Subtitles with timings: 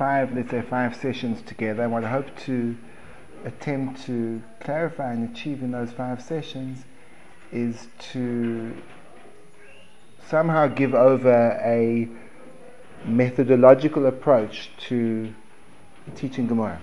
[0.00, 1.86] five, let's say five sessions together.
[1.86, 2.74] What I hope to
[3.44, 6.86] attempt to clarify and achieve in those five sessions
[7.52, 8.74] is to
[10.26, 12.08] somehow give over a
[13.04, 15.34] methodological approach to
[16.14, 16.80] teaching Gemara.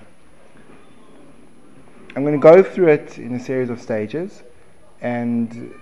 [2.16, 4.44] I'm going to go through it in a series of stages,
[5.02, 5.74] and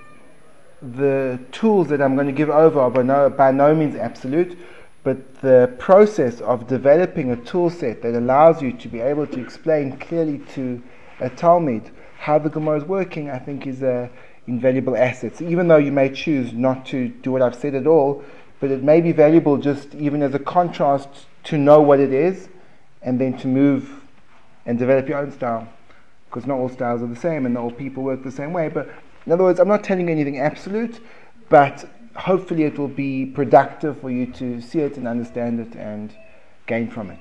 [0.82, 4.58] the tools that I'm going to give over are by no, by no means absolute,
[5.06, 9.40] but the process of developing a tool set that allows you to be able to
[9.40, 10.82] explain clearly to
[11.20, 14.10] a Talmud how the Gemara is working, I think is a
[14.48, 15.38] invaluable asset.
[15.38, 18.24] So even though you may choose not to do what I've said at all,
[18.60, 21.08] but it may be valuable just even as a contrast
[21.46, 22.50] to know what it is
[23.04, 24.02] and then to move
[24.66, 25.68] and develop your own style.
[26.28, 28.70] Because not all styles are the same and not all people work the same way.
[28.70, 28.90] But
[29.28, 31.00] in other words, I'm not telling you anything absolute,
[31.48, 36.16] but hopefully it will be productive for you to see it and understand it and
[36.66, 37.20] gain from it.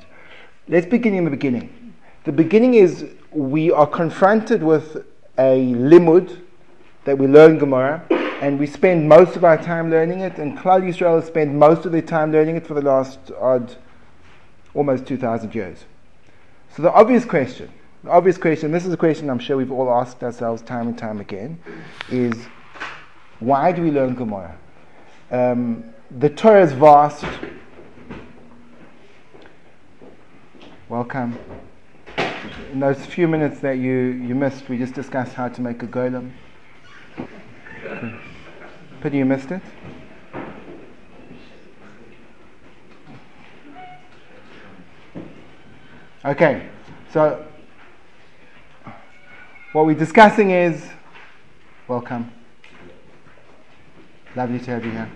[0.69, 1.95] Let's begin in the beginning.
[2.25, 5.05] The beginning is we are confronted with
[5.37, 6.41] a limud
[7.05, 8.03] that we learn Gemara,
[8.41, 11.85] and we spend most of our time learning it, and Klal Yisrael has spent most
[11.85, 13.77] of their time learning it for the last odd,
[14.75, 15.85] almost 2,000 years.
[16.75, 17.71] So the obvious question,
[18.03, 20.97] the obvious question, this is a question I'm sure we've all asked ourselves time and
[20.97, 21.59] time again,
[22.11, 22.35] is
[23.41, 24.57] why do we learn Gemara?
[25.31, 25.85] Um,
[26.19, 27.25] the Torah is vast.
[30.89, 31.39] Welcome.
[32.73, 35.87] In those few minutes that you, you missed, we just discussed how to make a
[35.87, 36.33] golem.
[39.01, 39.63] Pity you missed it.
[46.25, 46.69] Okay,
[47.13, 47.45] so
[49.73, 50.87] what we're discussing is
[51.87, 52.31] welcome.
[54.37, 55.11] Lovely to have you here.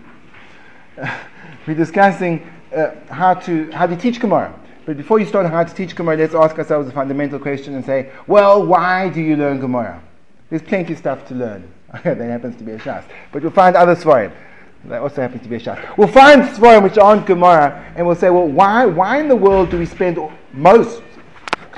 [1.66, 4.54] we're discussing uh, how to how to teach Gemara.
[4.86, 7.84] But before you start how to teach Gemara, let's ask ourselves a fundamental question and
[7.84, 10.02] say, well, why do you learn Gemara?
[10.48, 11.70] There's plenty of stuff to learn.
[12.04, 13.04] that happens to be a Shas.
[13.30, 14.32] But you'll find other Svarim.
[14.86, 15.96] That also happens to be a Shas.
[15.98, 19.70] We'll find Svarim which aren't Gemara, and we'll say, well, why, why in the world
[19.70, 20.18] do we spend
[20.52, 21.02] most,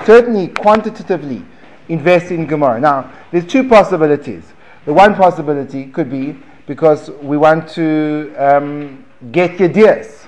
[0.05, 1.43] certainly quantitatively,
[1.89, 2.79] invest in Gemara?
[2.79, 4.43] Now, there's two possibilities.
[4.85, 10.27] The one possibility could be because we want to um, get your ideas.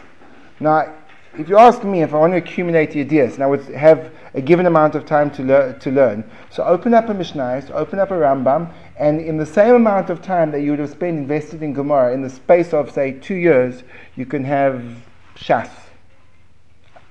[0.59, 0.93] Now,
[1.37, 4.11] if you ask me if I want to accumulate your ideas, and I would have
[4.35, 8.11] a given amount of time to, to learn, so open up a Mishnah, open up
[8.11, 11.63] a Rambam, and in the same amount of time that you would have spent invested
[11.63, 13.83] in Gemara, in the space of, say, two years,
[14.15, 14.83] you can have
[15.35, 15.69] Shas.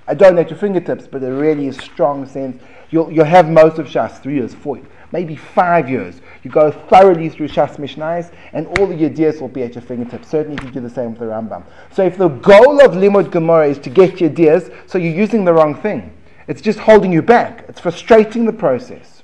[0.07, 2.63] I don't know at your fingertips, but a really strong sense.
[2.91, 6.21] You'll, you'll have most of Shas, three years, four years, maybe five years.
[6.43, 10.29] You go thoroughly through Shas Mishnais, and all the ideas will be at your fingertips.
[10.29, 11.65] Certainly, if you do the same with the Rambam.
[11.93, 15.45] So, if the goal of Limud Gemara is to get your ideas, so you're using
[15.45, 16.13] the wrong thing.
[16.49, 17.65] It's just holding you back.
[17.69, 19.23] It's frustrating the process.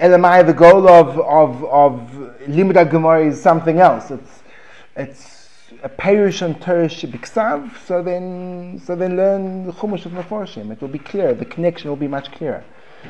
[0.00, 4.10] Elamai, the goal of, of, of Limud Gemara is something else.
[4.10, 4.42] It's,
[4.96, 5.36] it's
[5.82, 10.70] a Perush and Torah Shibiksav, so then, so then learn the Chumash of Meforshim.
[10.70, 12.64] It will be clear, the connection will be much clearer.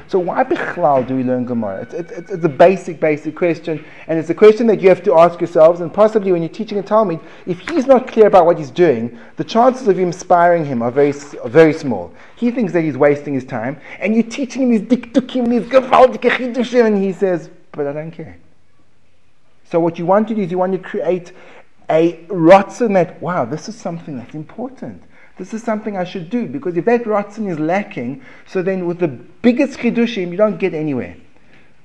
[0.09, 1.83] So why Bichlal do we learn Gemara?
[1.83, 5.15] It's, it's, it's, a basic, basic question, and it's a question that you have to
[5.15, 8.59] ask yourselves, and possibly when you're teaching a Talmud, if he's not clear about what
[8.59, 11.13] he's doing, the chances of you inspiring him are very,
[11.47, 12.13] very small.
[12.37, 16.87] He thinks that he's wasting his time, and you're teaching him these diktukim, these gewaltige
[16.87, 18.37] and he says, but I don't care.
[19.65, 21.33] So what you want to do is you want to create
[21.91, 25.03] a rotzen that, wow, this is something that's important.
[25.39, 29.01] This is something I should do because if that rotzen is lacking, so then with
[29.01, 31.15] the biggest chidushim, you don't get anywhere.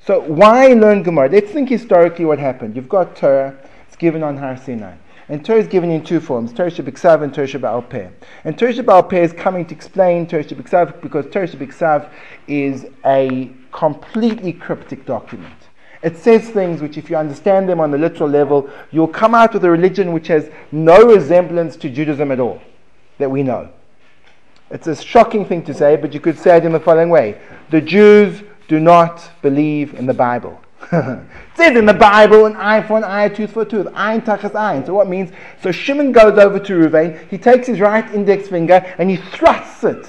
[0.06, 1.30] So why learn Gemara?
[1.30, 2.78] Let's think historically what happened.
[2.78, 3.58] You've got Torah,
[3.88, 4.96] it's given on Har Sinai.
[5.28, 8.12] And Torah is given in two forms, Torah Shabbat and Torah Shabbat.
[8.46, 12.10] And Torah Shabbat is coming to explain Torah Shabbat because Torah Shabbat
[12.48, 15.54] is a completely cryptic document.
[16.04, 19.54] It says things which, if you understand them on the literal level, you'll come out
[19.54, 22.62] with a religion which has no resemblance to Judaism at all
[23.22, 23.70] that we know.
[24.70, 27.40] It's a shocking thing to say, but you could say it in the following way
[27.72, 30.62] The Jews do not believe in the Bible.
[30.92, 31.24] it
[31.56, 34.22] says in the Bible, an eye for an eye, a tooth for a tooth, ein
[34.22, 34.86] tachas ein.
[34.86, 35.32] So what means?
[35.62, 39.84] So Shimon goes over to Ruvain, he takes his right index finger and he thrusts
[39.84, 40.06] it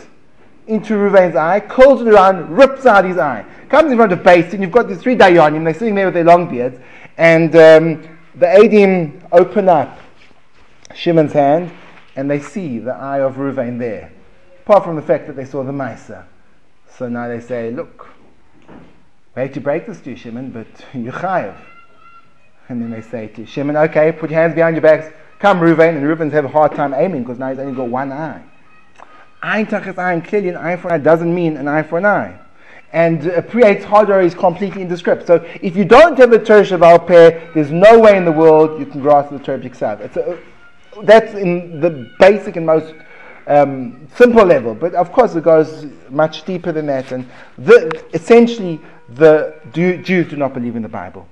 [0.66, 3.44] into Ruvain's eye, curls it around, rips out his eye.
[3.68, 6.24] Comes in front of and you've got these three Dayanim, they're sitting there with their
[6.24, 6.78] long beards,
[7.16, 9.98] and um, the Adim open up
[10.94, 11.72] Shimon's hand,
[12.16, 14.12] and they see the eye of Ruvain there,
[14.62, 16.24] apart from the fact that they saw the Maisa.
[16.96, 18.08] So now they say, look,
[19.34, 21.56] we hate to break this to you, Shimon, but you're chayav.
[22.68, 25.96] And then they say to Shimon, okay, put your hands behind your backs, come Ruvain,
[25.96, 28.42] and Reuven's have a hard time aiming because now he's only got one eye.
[29.42, 32.06] Ein tachas ein, clearly an eye for an eye doesn't mean an eye for an
[32.06, 32.38] eye.
[32.92, 35.26] And uh, Priyat's Hadar is completely indescript.
[35.26, 38.78] So if you don't have the Torah Shabbal Peh, there's no way in the world
[38.78, 40.00] you can grasp the Torah B'Ksav.
[40.00, 40.38] It's a,
[41.02, 42.94] that's in the basic and most
[43.46, 44.74] um, simple level.
[44.74, 47.12] But of course, it goes much deeper than that.
[47.12, 47.28] And
[47.58, 48.80] the, essentially,
[49.10, 51.26] the Jews do not believe in the Bible.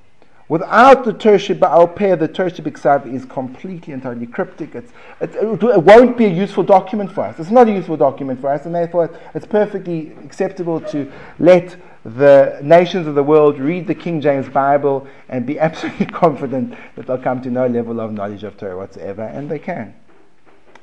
[0.48, 4.74] Without the Tershi Ba'al Peh, the Tershi B'Ksav is completely totally cryptic.
[4.74, 4.90] It,
[5.20, 7.38] it, won't be a useful document for us.
[7.38, 12.58] It's not a useful document for us, and therefore it's perfectly acceptable to let the
[12.62, 17.18] nations of the world read the King James Bible and be absolutely confident that they'll
[17.18, 19.94] come to no level of knowledge of Torah whatsoever, and they can.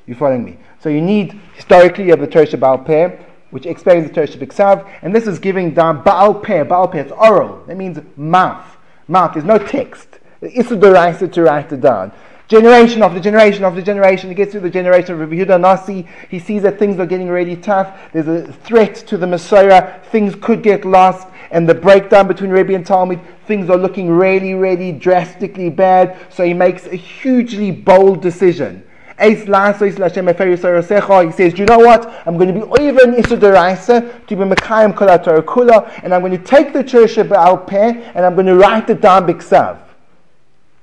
[0.06, 0.58] You following me?
[0.80, 3.16] So you need historically you have the Torah Baal Peh,
[3.50, 6.62] which explains the Torah B'Ksav, and this is giving down Baal Peh.
[6.64, 7.62] Baal Peh, it's oral.
[7.66, 8.78] That means mouth
[9.08, 9.32] mouth.
[9.32, 10.20] There's no text.
[10.40, 12.12] It's the right to write it down.
[12.48, 16.06] Generation after generation after generation, he gets through the generation of Rabbi Yehuda Nasi.
[16.30, 17.94] He sees that things are getting really tough.
[18.14, 20.02] There's a threat to the Mesorah.
[20.06, 21.28] Things could get lost.
[21.50, 26.16] And the breakdown between Rabbi and Talmud, things are looking really, really drastically bad.
[26.30, 28.82] So he makes a hugely bold decision.
[29.20, 32.26] He says, Do you know what?
[32.26, 35.08] I'm going to be even Isudaraisa to be Mekayim Kol
[35.42, 38.88] Kula, and I'm going to take the Church Ba'al Peh and I'm going to write
[38.88, 39.87] it down Biksav.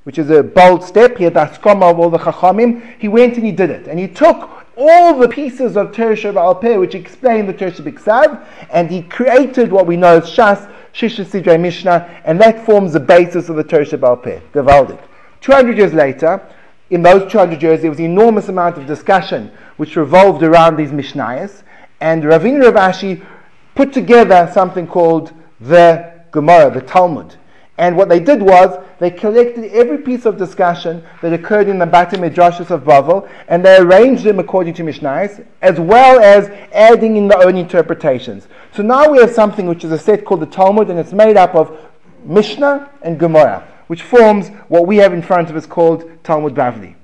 [0.05, 1.17] Which is a bold step.
[1.17, 2.95] He had the skoma of all the Chachamim.
[2.97, 3.87] He went and he did it.
[3.87, 8.45] And he took all the pieces of Tersha Ba'al Peh which explain the Tersha Biksav,
[8.71, 12.99] and he created what we know as Shas, Shisha Sidrei Mishnah, and that forms the
[12.99, 14.99] basis of the Tersha Ba'al Peh, Gavaldik.
[15.41, 16.41] 200 years later,
[16.89, 20.91] in those 200 years, there was an enormous amount of discussion which revolved around these
[20.91, 21.63] Mishnayos,
[22.01, 23.25] and Ravina Rav Ashi
[23.75, 27.35] put together something called the Gemara, the Talmud.
[27.77, 31.85] And what they did was they collected every piece of discussion that occurred in the
[31.85, 37.17] Bati Midrashis of Bavel, and they arranged them according to Mishnayos, as well as adding
[37.17, 38.47] in their own interpretations.
[38.73, 41.35] So now we have something which is a set called the Talmud, and it's made
[41.35, 41.77] up of
[42.23, 46.95] Mishnah and Gemara which forms what we have in front of us called Talmud Bavli.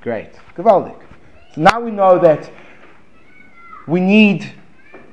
[0.00, 0.30] Great.
[0.56, 0.98] Gavaldik.
[1.54, 2.50] So now we know that
[3.86, 4.52] we need,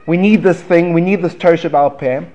[0.06, 2.26] we need this thing, we need this Torah Al Peh,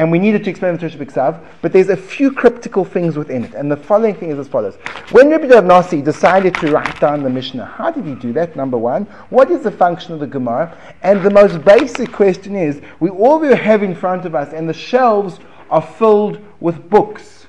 [0.00, 3.44] and we needed to explain the Torah B'Ksav, but there's a few cryptical things within
[3.44, 3.54] it.
[3.54, 4.76] And the following thing is as follows.
[5.10, 8.56] When Rabbi Dav Nasi decided to write down the Mishnah, how did he do that?
[8.56, 10.76] Number one, what is the function of the Gemara?
[11.02, 14.68] And the most basic question is, we all we have in front of us, and
[14.68, 15.38] the shelves
[15.70, 17.40] are filled with books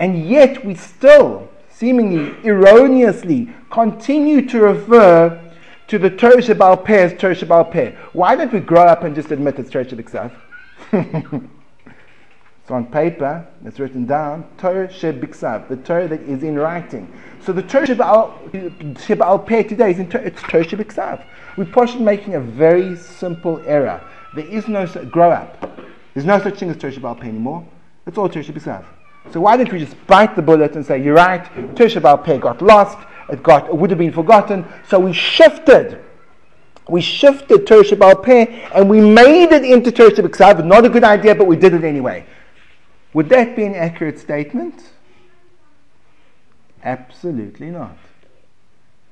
[0.00, 5.52] and yet we still, seemingly erroneously, continue to refer
[5.86, 7.94] to the Torah Shabbal Peh as Torah Shabbal Peh.
[8.14, 10.32] Why don't we grow up and just admit it's Torah Shabbat
[12.70, 17.12] It's on paper, it's written down, Torah Shebiksav, the Torah that is in writing.
[17.44, 21.24] So the Torah Sheba'al Peh today is in it's Torah Shebiksav.
[21.56, 24.00] We're possibly making a very simple error.
[24.36, 25.80] There is no, grow up.
[26.14, 27.66] There's no such thing as Torah Sheba'al Peh anymore.
[28.06, 28.84] It's all Torah Shebiksav.
[29.32, 31.44] So why don't we just bite the bullet and say, you're right,
[31.74, 32.98] Tisha B'Al Peh got lost,
[33.30, 34.64] it got it would have been forgotten.
[34.88, 36.04] So we shifted.
[36.88, 40.64] We shifted Tisha B'Al Peh and we made it into Tisha B'Ksav.
[40.64, 42.24] Not a good idea, but we did it anyway.
[43.12, 44.90] Would that be an accurate statement?
[46.84, 47.96] Absolutely not.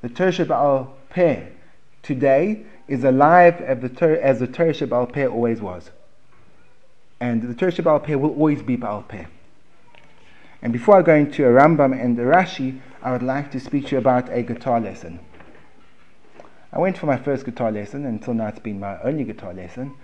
[0.02, 1.48] The Tisha B'Al Peh
[2.02, 5.90] today is alive as the, Tisha B'Al Peh always was.
[7.20, 9.26] And the Tisha B'Al Peh will always be B'Al Peh.
[10.62, 13.86] And before I go into a Rambam and a Rashi, I would like to speak
[13.86, 15.20] to you about a guitar lesson.
[16.72, 19.54] I went for my first guitar lesson, and until now it's been my only guitar
[19.54, 19.94] lesson,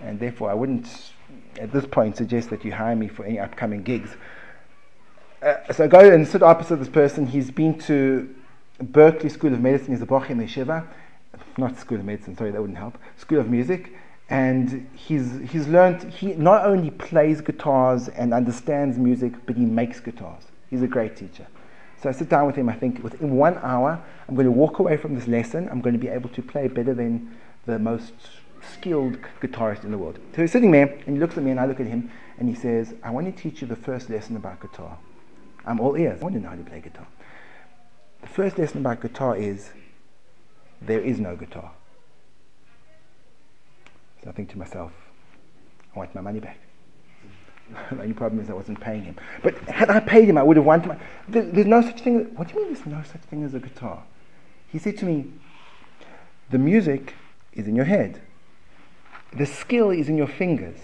[0.00, 1.12] and therefore I wouldn't
[1.58, 4.16] at this point suggest that you hire me for any upcoming gigs.
[5.42, 7.26] Uh, so I go and sit opposite this person.
[7.26, 8.34] He's been to
[8.82, 10.86] Berklee School of Medicine, he's a Boch in Yeshiva,
[11.58, 13.92] not School of Medicine, sorry, that wouldn't help, School of Music.
[14.28, 19.98] And he's he's learned he not only plays guitars and understands music but he makes
[19.98, 20.44] guitars.
[20.68, 21.48] He's a great teacher.
[22.00, 24.00] So i sit down with him i think within one hour.
[24.28, 25.68] I'm going to walk away from this lesson.
[25.68, 28.14] I'm going to be able to play better than the most
[28.74, 31.60] skilled guitarist in the world so he's sitting there and he looks at me and
[31.60, 34.36] i look at him and he says i want to teach you the first lesson
[34.36, 34.98] about guitar
[35.66, 37.06] i'm all ears i want to know how to play guitar
[38.20, 39.70] the first lesson about guitar is
[40.82, 41.72] there is no guitar
[44.22, 44.92] so I think to myself,
[45.94, 46.58] I want my money back.
[47.90, 49.16] the only problem is I wasn't paying him.
[49.42, 50.98] But had I paid him, I would have wanted my.
[51.28, 52.24] There, there's no such thing.
[52.36, 54.02] What do you mean there's no such thing as a guitar?
[54.68, 55.32] He said to me,
[56.50, 57.14] the music
[57.52, 58.20] is in your head.
[59.36, 60.78] The skill is in your fingers.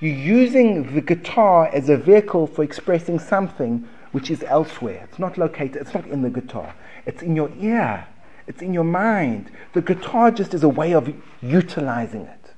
[0.00, 5.06] You're using the guitar as a vehicle for expressing something which is elsewhere.
[5.08, 6.74] It's not located, it's not in the guitar.
[7.06, 8.06] It's in your ear.
[8.46, 9.50] It's in your mind.
[9.72, 12.52] The guitar just is a way of utilizing it.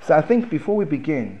[0.00, 1.40] So I think before we begin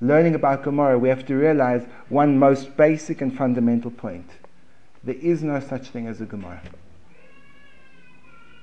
[0.00, 4.28] learning about Gemara, we have to realize one most basic and fundamental point.
[5.04, 6.62] There is no such thing as a Gemara.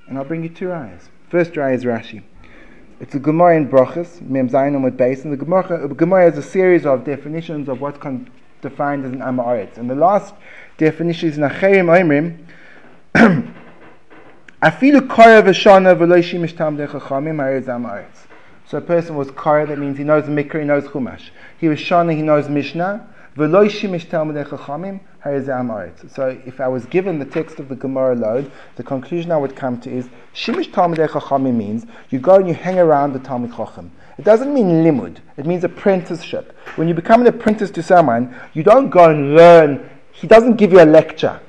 [0.08, 1.08] And I'll bring you two eyes.
[1.28, 2.22] First eye is Rashi.
[3.00, 6.42] It's a Gemara in Brachas, Mem Zayin with base, and the Gemara, Gemara is a
[6.42, 8.28] series of definitions of what's con-
[8.60, 9.78] defined as an Amaretz.
[9.78, 10.34] And the last
[10.78, 12.44] definition is Nacherim Oimrim,
[14.62, 18.26] Afilu Korah v'shana v'lo shimish tamdei chachamim ha'eretz Amaretz.
[18.66, 21.30] So a person was Korah, that means he knows Mikra, he knows Chumash.
[21.56, 23.06] He was Shana, he knows Mishnah.
[23.38, 23.44] So
[26.44, 29.80] if I was given the text of the Gemara load, the conclusion I would come
[29.82, 33.92] to is Shimish Talmudei Chachamim means you go and you hang around the Talmud Chacham.
[34.18, 35.18] It doesn't mean limud.
[35.36, 36.58] It means apprenticeship.
[36.74, 39.88] When you become an apprentice to someone, you don't go and learn.
[40.10, 41.40] He doesn't give you a lecture.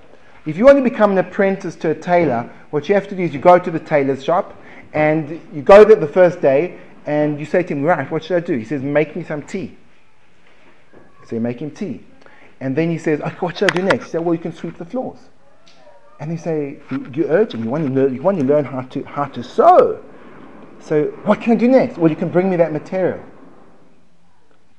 [0.45, 3.23] If you want to become an apprentice to a tailor, what you have to do
[3.23, 4.55] is you go to the tailor's shop
[4.93, 6.77] and you go there the first day
[7.07, 8.55] and you say to him, right, what should I do?
[8.57, 9.75] He says, make me some tea.
[11.29, 12.03] So you make him tea.
[12.59, 14.05] And then he says, oh, what should I do next?
[14.05, 15.19] He said, well, you can sweep the floors.
[16.19, 16.79] And they say,
[17.13, 19.43] you, are urgent, you want, to learn, you want to learn how to, how to
[19.43, 20.03] sew.
[20.79, 21.97] So what can I do next?
[21.97, 23.23] Well, you can bring me that material.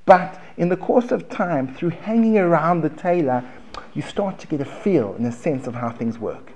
[0.04, 3.48] But in the course of time, through hanging around the tailor,
[3.94, 6.52] you start to get a feel and a sense of how things work.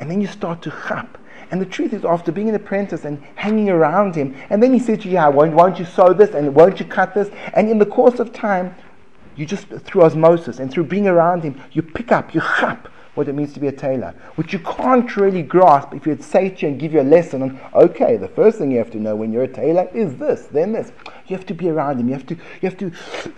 [0.00, 1.18] And then you start to chap.
[1.50, 4.80] And the truth is, after being an apprentice and hanging around him, and then he
[4.80, 7.30] says to you, yeah, won't, won't you sew this and won't you cut this?
[7.54, 8.74] And in the course of time,
[9.36, 13.28] you just, through osmosis and through being around him, you pick up, you chap what
[13.28, 16.62] it means to be a tailor, which you can't really grasp if you'd say to
[16.62, 19.16] you and give you a lesson on, okay, the first thing you have to know
[19.16, 20.92] when you're a tailor is this, then this.
[21.26, 22.08] You have to be around him.
[22.08, 22.92] You have to, you have to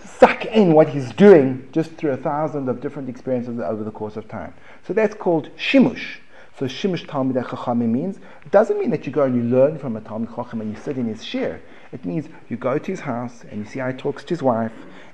[0.05, 4.17] suck in what he's doing just through a thousand of different experiences over the course
[4.17, 4.53] of time.
[4.85, 6.17] So that's called shimush.
[6.57, 9.95] So shimush Talmud Chachamim means, it doesn't mean that you go and you learn from
[9.95, 11.61] a Talmud Chacham and you sit in his shir.
[11.93, 14.43] It means you go to his house and you see how he talks to his
[14.43, 14.73] wife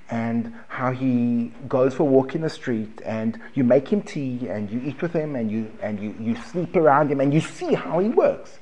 [0.10, 4.48] and how he goes for a walk in the street and you make him tea
[4.50, 7.42] and you eat with him and you and you, you sleep around him and you
[7.42, 8.60] see how he works.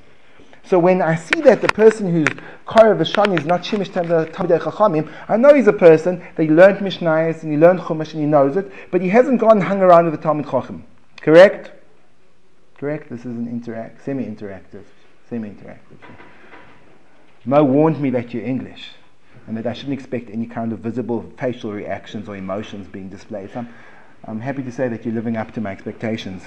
[0.65, 2.29] So when I see that the person who's
[2.65, 6.77] Korah Vashani is not Shimish Tamdei Chachamim, I know he's a person that he learned
[6.77, 9.81] Mishnayos and he learned Chumash and he knows it, but he hasn't gone and hung
[9.81, 10.85] around with the Talmud Chacham.
[11.19, 11.71] Correct?
[12.77, 13.09] Correct?
[13.09, 14.85] This is an interact, semi-interactive.
[15.29, 15.97] Semi-interactive.
[17.43, 18.91] Mo warned me that you're English
[19.47, 23.51] and that I shouldn't expect any kind of visible facial reactions or emotions being displayed.
[23.51, 23.69] So I'm,
[24.25, 26.43] I'm happy to say that you're living up to my expectations.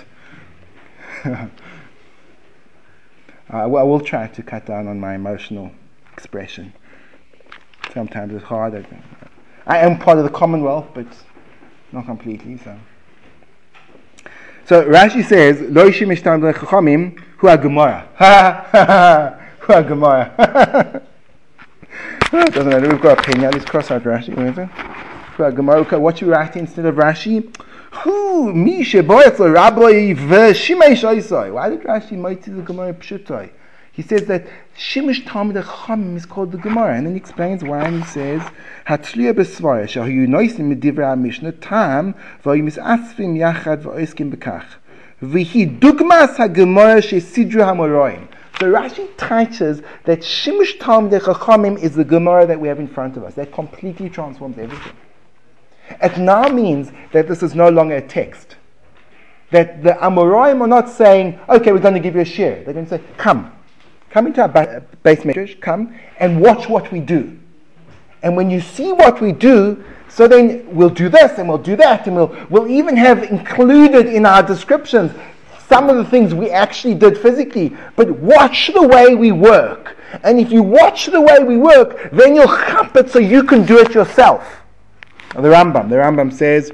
[3.48, 5.70] I, will try to cut down on my emotional
[6.12, 6.72] expression.
[7.92, 8.86] Sometimes it's hard.
[9.66, 11.06] I, am part of the Commonwealth, but
[11.92, 12.58] not completely.
[12.58, 12.78] So,
[14.64, 18.08] so Rashi says, "Lo yishim chachamim hu Gemara."
[19.60, 21.00] Hu
[22.30, 22.46] Gemara.
[22.46, 22.88] Doesn't matter.
[22.88, 23.50] We've got a pen now.
[23.50, 24.36] Let's cross out Rashi.
[24.36, 24.54] We've
[25.36, 25.98] got Gemara.
[25.98, 27.54] What you write instead of Rashi?
[28.02, 31.52] Who me sheboyatz rabbi v'shimei shoisai.
[31.52, 33.50] Why did Rashi mighty the Gemara pshutai?
[33.92, 37.82] He says that Shimish Talmud Chachamim is called the Gemara, and then he explains why,
[37.84, 38.42] and he says,
[38.86, 42.14] "Hatzliya besvaya shahu yunoisim midivrei Mishnah tam
[42.44, 44.66] v'yim asfim yachad v'oiskim bekach
[45.22, 48.28] v'hi dugmas haGemara shesidru hamoroim."
[48.58, 53.16] So Rashi teaches that Shimush Talmud Chachamim is the Gemara that we have in front
[53.18, 53.34] of us.
[53.34, 54.92] That completely transforms everything.
[56.02, 58.56] It now means that this is no longer a text.
[59.50, 62.64] That the Amoraim are not saying, okay, we're going to give you a share.
[62.64, 63.52] They're going to say, come.
[64.10, 67.38] Come into our ba- base measures, come and watch what we do.
[68.22, 71.76] And when you see what we do, so then we'll do this and we'll do
[71.76, 75.12] that, and we'll, we'll even have included in our descriptions
[75.71, 79.97] some of the things we actually did physically, but watch the way we work.
[80.23, 83.65] And if you watch the way we work, then you'll hump it so you can
[83.65, 84.43] do it yourself.
[85.33, 86.71] the Rambam, the Rambam says,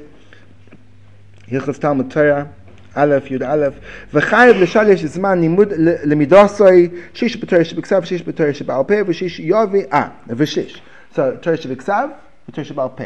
[1.48, 2.52] Hilchas Talmud Torah,
[2.96, 3.74] Aleph, Yud Aleph,
[4.12, 5.72] וחייב לשלש זמן לימוד
[6.04, 10.82] למידוסוי, שיש בתורה שבכסף, שיש בתורה שבעל פה, ושיש יובי, אה, ושיש.
[11.14, 12.06] So, תורה שבכסף,
[12.48, 13.04] ותורה שבעל פה.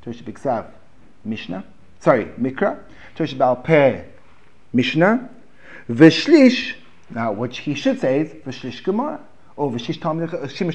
[0.00, 0.62] תורה שבכסף,
[1.26, 1.60] משנה,
[2.04, 2.70] sorry, מקרא,
[3.14, 3.90] תורה שבעל פה,
[4.73, 5.29] Mishnah,
[5.89, 6.75] Veshlish,
[7.09, 9.19] now what he should say is Veshlish Gemara,
[9.55, 9.99] or Shimish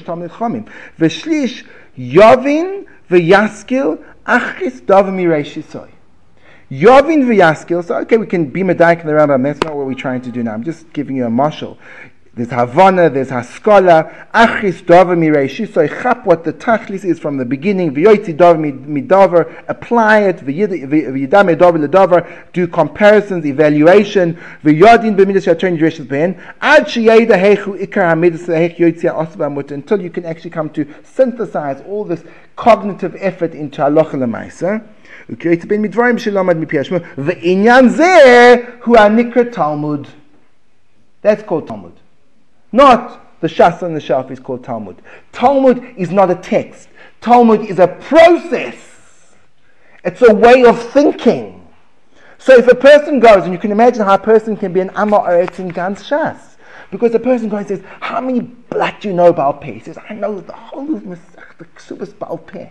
[0.05, 0.69] Talmud Chomim.
[0.99, 1.65] Veshlish
[1.97, 5.89] Yovin v'Yaskil Achis Davim Yireishisoy.
[6.69, 9.93] Yovin v'Yaskil, so okay, we can be Medaik in the Rambam, that's not what we're
[9.93, 10.53] trying to do now.
[10.53, 11.77] I'm just giving you a marshal.
[12.34, 17.92] there's Havana, there's Haskola, Achis Dover Mireishisoy, chap what the Tachlis is from the beginning,
[17.92, 26.06] Vyoiti Dover Midover, apply it, Vyidame Dover Ledover, do comparisons, evaluation, Vyodin Bemidas Yatern Yereshis
[26.06, 30.86] Ben, Ad Shiyeda Hechu Ikar Hamidus Hech Yoitzia Osbamut, until you can actually come to
[31.02, 32.22] synthesize all this
[32.54, 34.80] cognitive effort into Halacha Lemaisa.
[35.30, 40.06] וקראתי בין מדברים שלמד מפי השמו, ועניין זה הוא הנקרא תלמוד.
[41.22, 42.03] That's called Talmud.
[42.75, 45.01] Not the Shas on the shelf is called Talmud.
[45.31, 46.89] Talmud is not a text.
[47.21, 49.33] Talmud is a process.
[50.03, 51.65] It's a way of thinking.
[52.37, 54.89] So if a person goes, and you can imagine how a person can be an
[54.89, 56.57] Amma Eretz in Gans Shas,
[56.91, 59.71] because a person goes and says, How many blood do you know about Peh?
[59.71, 62.67] He says, I know the whole of Masach, the Ksubas Baal Peh.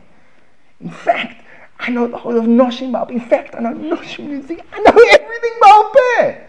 [0.82, 1.42] In fact,
[1.78, 4.62] I know the whole of Noshim Baal In fact, I know Noshim Nizi.
[4.70, 6.44] I know everything Baal Peh.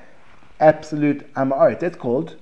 [0.59, 1.79] Absolute Amma Eretz.
[1.79, 2.35] That's called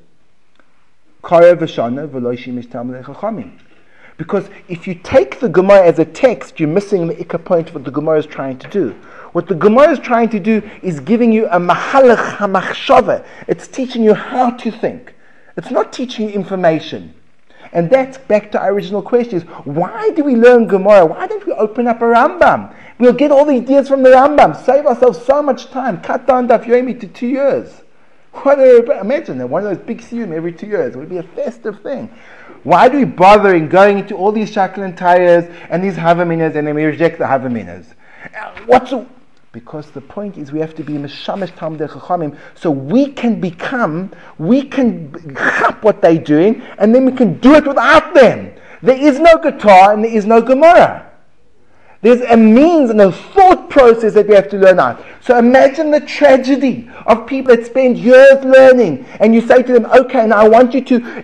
[4.17, 7.75] because if you take the Gemara as a text, you're missing the ikka point of
[7.75, 8.89] what the Gemara is trying to do.
[9.31, 13.25] What the Gemara is trying to do is giving you a mahalach hamachshava.
[13.47, 15.15] It's teaching you how to think.
[15.57, 17.13] It's not teaching you information.
[17.71, 21.05] And that's back to our original question is why do we learn Gemara?
[21.05, 22.75] Why don't we open up a Rambam?
[22.99, 26.47] We'll get all the ideas from the Rambam, save ourselves so much time, cut down
[26.47, 27.82] Daf Yomi to two years.
[28.43, 30.97] What a, imagine that one of those big siyum every two years.
[30.97, 32.09] Would be a festive thing.
[32.63, 36.67] Why do we bother in going into all these shackling tires and these havaminas and
[36.67, 37.93] then we reject the havaminas?
[38.37, 39.07] Uh, what's a,
[39.53, 44.11] because the point is we have to be mishamish tam chachamim so we can become,
[44.37, 48.53] we can chap what they're doing and then we can do it without them.
[48.81, 51.12] There is no guitar and there is no Gemara.
[52.03, 55.01] There's a means and a thought process that we have to learn out.
[55.21, 59.85] So imagine the tragedy of people that spend years learning, and you say to them,
[59.85, 61.23] okay, now I want you to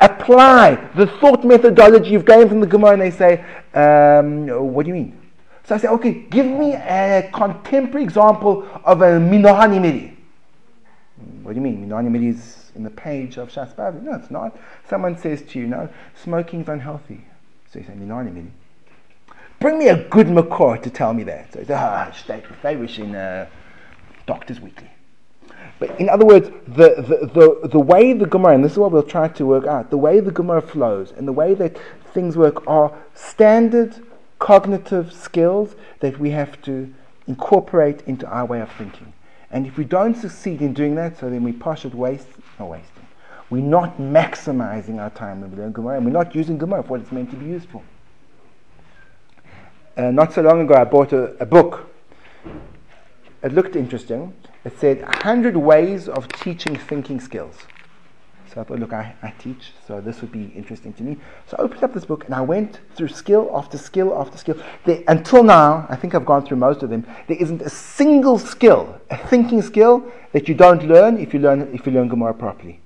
[0.00, 4.88] apply the thought methodology you've gained from the Gemara, and they say, um, what do
[4.88, 5.16] you mean?
[5.62, 10.16] So I say, okay, give me a contemporary example of a Minohani Midi.
[11.44, 11.88] What do you mean?
[11.88, 14.58] Minohani Midi is in the page of Shas No, it's not.
[14.88, 15.88] Someone says to you, no,
[16.20, 17.24] smoking's unhealthy.
[17.70, 18.50] So you say, Minohani Midi.
[19.60, 21.52] Bring me a good Makor to tell me that.
[21.52, 23.48] So said, ah, state Farish in uh,
[24.24, 24.88] Doctor's Weekly.
[25.80, 28.92] But in other words, the, the, the, the way the Gemara, and this is what
[28.92, 31.76] we'll try to work out, the way the Gemara flows and the way that
[32.12, 33.96] things work are standard
[34.38, 36.92] cognitive skills that we have to
[37.26, 39.12] incorporate into our way of thinking.
[39.50, 42.28] And if we don't succeed in doing that, so then we push it waste,
[42.60, 43.06] not wasting.
[43.50, 47.00] We're not maximizing our time we learn Gemara, and we're not using Gemara for what
[47.00, 47.82] it's meant to be used for
[49.98, 51.90] uh, not so long ago, I bought a, a book.
[53.42, 54.32] It looked interesting.
[54.64, 57.56] It said 100 ways of teaching thinking skills.
[58.52, 61.18] So I thought, look, I, I teach, so this would be interesting to me.
[61.46, 64.56] So I opened up this book and I went through skill after skill after skill.
[64.84, 67.06] There, until now, I think I've gone through most of them.
[67.26, 71.62] There isn't a single skill, a thinking skill, that you don't learn if you learn
[71.74, 72.80] if you learn Gemara properly.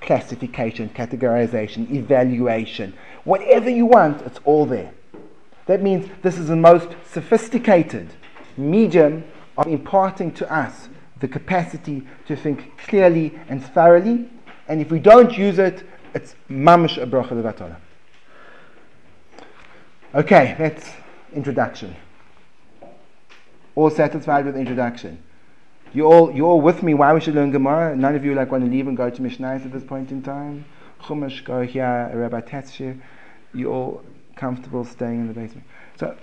[0.00, 2.94] Classification, categorization, evaluation,
[3.24, 4.92] whatever you want, it's all there.
[5.72, 8.10] That means this is the most sophisticated
[8.58, 9.24] medium
[9.56, 14.28] of imparting to us the capacity to think clearly and thoroughly.
[14.68, 15.82] And if we don't use it,
[16.14, 17.76] it's mamish a bracha.
[20.14, 20.90] Okay, that's
[21.32, 21.96] introduction.
[23.74, 25.22] All satisfied with introduction.
[25.94, 26.92] You all, you all with me?
[26.92, 27.96] Why we should learn Gemara?
[27.96, 30.22] None of you like want to leave and go to Mishnah at this point in
[30.22, 30.66] time.
[31.00, 33.00] Chumash, go here, Rabbi Tetzshir.
[33.54, 34.04] You all
[34.42, 35.64] comfortable staying in the basement.
[35.96, 36.16] So,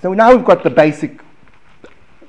[0.00, 1.20] so now we've got the basic.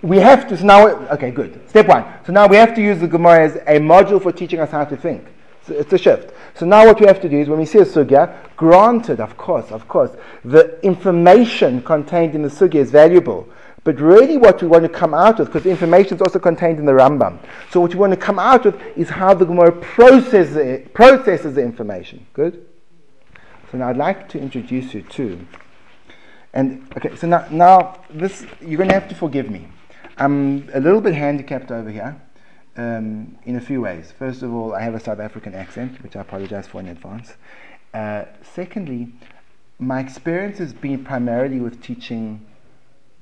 [0.01, 1.51] We have to, so now, okay, good.
[1.69, 2.03] Step one.
[2.25, 4.83] So now we have to use the Gemara as a module for teaching us how
[4.83, 5.23] to think.
[5.65, 6.33] So it's a shift.
[6.53, 9.37] So now what we have to do is when we see a sugya, granted, of
[9.37, 10.11] course, of course,
[10.43, 13.47] the information contained in the sugya is valuable.
[13.85, 16.77] But really, what we want to come out with, because the information is also contained
[16.77, 17.39] in the Rambam.
[17.71, 21.61] So, what we want to come out with is how the Gemara processes, processes the
[21.61, 22.27] information.
[22.33, 22.66] Good?
[23.71, 25.45] So now I'd like to introduce you to,
[26.53, 29.67] and okay, so now, now this, you're going to have to forgive me.
[30.17, 32.19] I'm a little bit handicapped over here
[32.77, 34.13] um, in a few ways.
[34.17, 37.33] First of all, I have a South African accent, which I apologize for in advance.
[37.93, 39.11] Uh, secondly,
[39.79, 42.45] my experience has been primarily with teaching,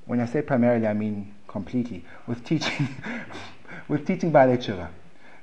[0.04, 2.88] when I say primarily, I mean completely, with teaching,
[3.88, 4.90] with teaching by lecturer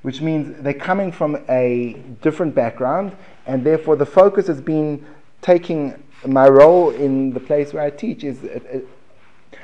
[0.04, 5.02] which means they're coming from a different background, and therefore the focus has been
[5.40, 5.94] taking
[6.26, 8.78] my role in the place where I teach is uh, uh,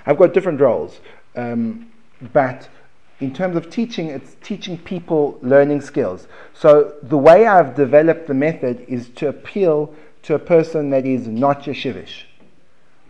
[0.07, 1.01] I've got different roles,
[1.37, 1.93] um,
[2.33, 2.71] but
[3.21, 6.27] in terms of teaching, it's teaching people learning skills.
[6.55, 11.29] So the way I've developed the method is to appeal to a person that is
[11.29, 12.23] not yeshivish.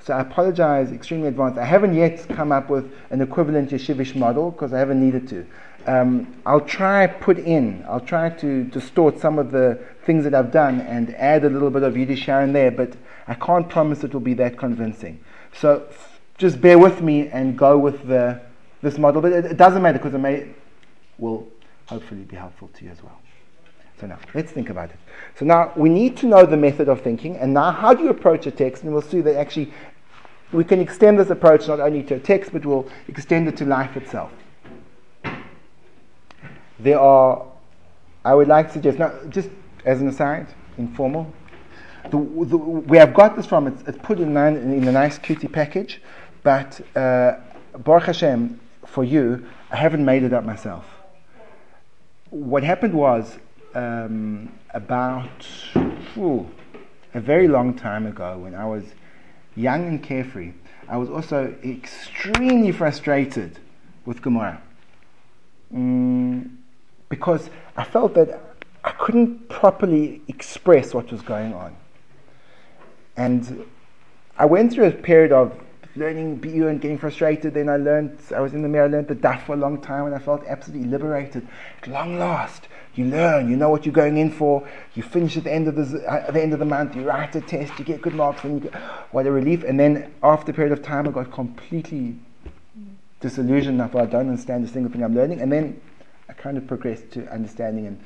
[0.02, 1.60] So I apologize extremely advanced.
[1.60, 5.46] I haven't yet come up with an equivalent yeshivish model because I haven't needed to.
[5.86, 10.52] Um, I'll try put in, I'll try to distort some of the things that I've
[10.52, 12.92] done and add a little bit of Yiddish here and there, but
[13.26, 15.20] I can't promise it will be that convincing.
[15.54, 15.88] So
[16.36, 18.40] just bear with me and go with the,
[18.82, 20.48] this model, but it, it doesn't matter because it may,
[21.18, 21.48] will
[21.86, 23.18] hopefully be helpful to you as well.
[24.00, 24.96] So now, let's think about it.
[25.36, 28.10] So now, we need to know the method of thinking, and now how do you
[28.10, 28.82] approach a text?
[28.82, 29.72] And we'll see that actually
[30.52, 33.64] we can extend this approach not only to a text, but we'll extend it to
[33.64, 34.32] life itself.
[36.82, 37.46] There are,
[38.24, 39.50] I would like to suggest, now, just
[39.84, 40.46] as an aside,
[40.78, 41.32] informal,
[42.04, 45.18] the, the, where I've got this from, it's, it's put in, in, in, a nice
[45.18, 46.00] cutie package,
[46.42, 47.36] but uh,
[47.78, 50.86] Baruch Hashem, for you, I haven't made it up myself.
[52.30, 53.38] What happened was,
[53.74, 55.46] um, about
[57.14, 58.84] a very long time ago, when I was
[59.54, 60.52] young and carefree,
[60.88, 63.58] I was also extremely frustrated
[64.06, 64.62] with Gemara.
[65.72, 66.56] Mm,
[67.10, 68.40] because I felt that
[68.82, 71.76] I couldn't properly express what was going on.
[73.16, 73.66] And
[74.38, 75.52] I went through a period of
[75.96, 77.52] learning BU and getting frustrated.
[77.52, 79.82] Then I learned, I was in the Mir, I learned the daf for a long
[79.82, 81.46] time, and I felt absolutely liberated.
[81.82, 84.66] At long last, you learn, you know what you're going in for.
[84.94, 86.96] You finish at the end of the, at uh, the end of the month.
[86.96, 89.64] You write a test, you get good marks, and you get what a relief.
[89.64, 92.16] And then after a period of time, I got completely
[93.20, 93.82] disillusioned.
[93.82, 95.80] I thought I don't understand a single thing I'm learning, and then
[96.30, 98.00] I kind of progressed to understanding and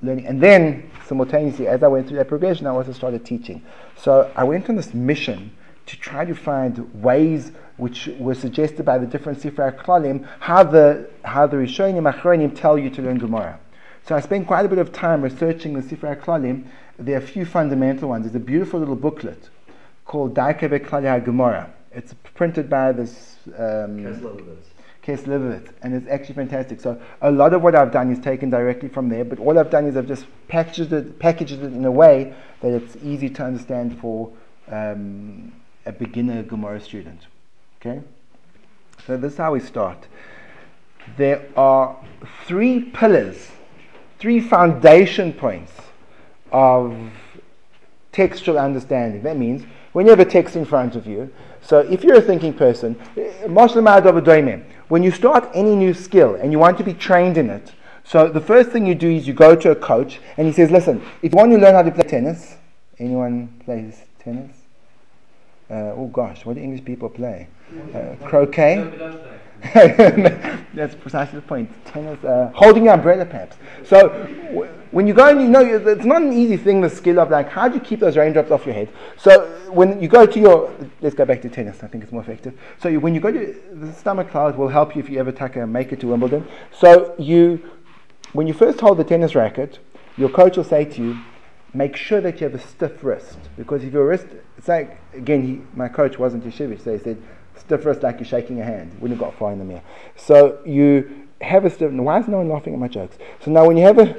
[0.00, 0.26] learning.
[0.26, 3.60] And then simultaneously, as I went through that progression, I also started teaching.
[3.96, 5.50] So I went on this mission
[5.86, 11.10] to try to find ways which were suggested by the different Sifra Klalim, how the
[11.24, 13.58] how the Rishonim Achronim tell you to learn Gemara.
[14.06, 16.66] So I spent quite a bit of time researching the Sifra Klalim.
[16.98, 18.24] There are a few fundamental ones.
[18.24, 19.50] There's a beautiful little booklet
[20.04, 21.72] called Daikebe Klali Gemara.
[21.90, 23.98] It's printed by this um,
[25.06, 26.80] Kes Levovitz, and it's actually fantastic.
[26.80, 29.70] So a lot of what I've done is taken directly from there, but all I've
[29.70, 33.44] done is I've just packaged it, packaged it in a way that it's easy to
[33.44, 34.32] understand for
[34.68, 35.52] um,
[35.84, 37.20] a beginner Gemara student.
[37.80, 38.02] Okay?
[39.06, 40.08] So this is how we start.
[41.16, 41.96] There are
[42.44, 43.52] three pillars,
[44.18, 45.72] three foundation points
[46.50, 46.96] of
[48.10, 49.22] textual understanding.
[49.22, 52.20] That means when you have a text in front of you, so if you're a
[52.20, 52.96] thinking person,
[54.88, 57.72] when you start any new skill and you want to be trained in it,
[58.04, 60.70] so the first thing you do is you go to a coach and he says,
[60.70, 62.56] listen, if you want to learn how to play tennis,
[62.98, 64.52] anyone plays tennis?
[65.68, 67.48] Uh, oh gosh, what do English people play?
[67.92, 68.76] Uh, croquet?
[70.74, 71.68] That's precisely the point.
[71.86, 73.56] Tennis, uh, holding your umbrella, perhaps.
[73.84, 74.08] So
[74.96, 76.80] when you go and you know, it's not an easy thing.
[76.80, 78.88] The skill of like, how do you keep those raindrops off your head?
[79.18, 81.84] So when you go to your, let's go back to tennis.
[81.84, 82.58] I think it's more effective.
[82.80, 85.32] So you, when you go to the stomach cloud, will help you if you ever
[85.32, 86.48] take a make it to Wimbledon.
[86.72, 87.62] So you,
[88.32, 89.80] when you first hold the tennis racket,
[90.16, 91.18] your coach will say to you,
[91.74, 95.46] make sure that you have a stiff wrist because if your wrist, it's like again,
[95.46, 97.22] he, my coach wasn't yeshivish, so he said
[97.54, 98.92] stiff wrist like you're shaking a hand.
[98.94, 99.82] Wouldn't have got far in the Mir.
[100.16, 101.92] So you have a stiff.
[101.92, 103.18] Why is no one laughing at my jokes?
[103.44, 104.16] So now when you have a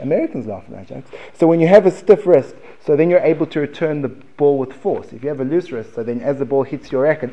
[0.00, 1.10] Americans laugh at my jokes.
[1.34, 4.58] So when you have a stiff wrist, so then you're able to return the ball
[4.58, 5.12] with force.
[5.12, 7.32] If you have a loose wrist, so then as the ball hits your racket,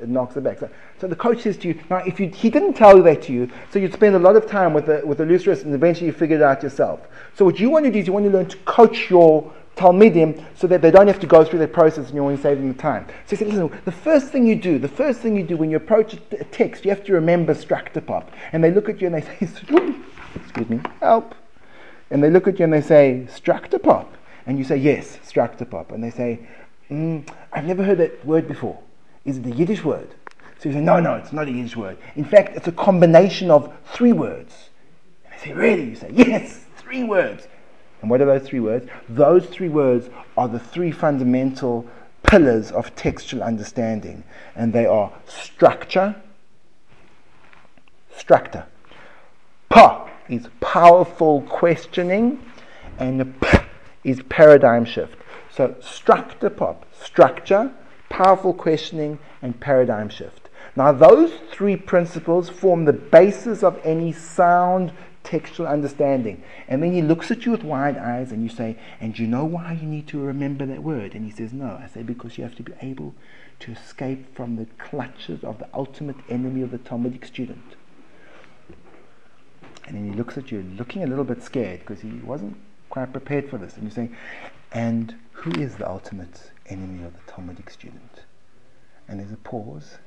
[0.00, 0.58] it knocks it back.
[0.58, 0.68] So,
[1.00, 3.48] so the coach says to you, now if you, he didn't tell that to you,
[3.70, 6.06] so you'd spend a lot of time with a, with a loose wrist and eventually
[6.06, 7.00] you figure it out yourself.
[7.34, 10.44] So what you want to do is you want to learn to coach your Talmidim
[10.54, 12.78] so that they don't have to go through that process and you're only saving the
[12.78, 13.06] time.
[13.26, 15.70] So he said, listen, the first thing you do, the first thing you do when
[15.70, 18.28] you approach a text, you have to remember Structopop.
[18.52, 19.94] And they look at you and they say,
[20.34, 21.34] excuse me, help.
[22.10, 24.06] And they look at you and they say, Structopop.
[24.46, 25.92] And you say, yes, Structopop.
[25.92, 26.40] And they say,
[26.90, 28.78] mm, I've never heard that word before.
[29.24, 30.14] Is it a Yiddish word?
[30.58, 31.96] So you say, no, no, it's not a Yiddish word.
[32.16, 34.70] In fact, it's a combination of three words.
[35.24, 35.84] And they say, really?
[35.84, 37.48] You say, yes, three words.
[38.00, 38.88] And what are those three words?
[39.08, 41.86] Those three words are the three fundamental
[42.24, 44.24] pillars of textual understanding.
[44.54, 46.16] And they are structure,
[48.14, 48.66] structure.
[49.68, 52.40] Pa is powerful questioning,
[52.98, 53.58] and P
[54.04, 55.16] is paradigm shift.
[55.50, 57.72] So structure pop, structure,
[58.08, 60.48] powerful questioning, and paradigm shift.
[60.74, 66.42] Now those three principles form the basis of any sound textual understanding.
[66.68, 69.44] And then he looks at you with wide eyes and you say, And you know
[69.44, 71.14] why you need to remember that word?
[71.14, 71.78] And he says, No.
[71.82, 73.14] I say, Because you have to be able
[73.60, 77.76] to escape from the clutches of the ultimate enemy of the Talmudic student.
[79.86, 82.56] And then he looks at you, looking a little bit scared because he wasn't
[82.88, 83.74] quite prepared for this.
[83.74, 84.16] And you're saying,
[84.70, 88.24] And who is the ultimate enemy of the Talmudic student?
[89.08, 89.98] And there's a pause,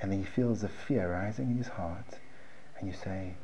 [0.00, 2.18] and then he feels a fear rising in his heart,
[2.78, 3.34] and you say,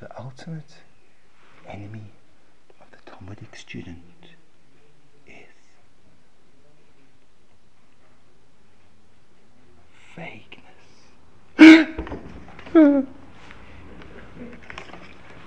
[0.00, 0.76] The ultimate
[1.68, 2.12] enemy
[2.80, 3.98] of the Talmudic student
[5.26, 5.34] is
[10.16, 10.66] vagueness.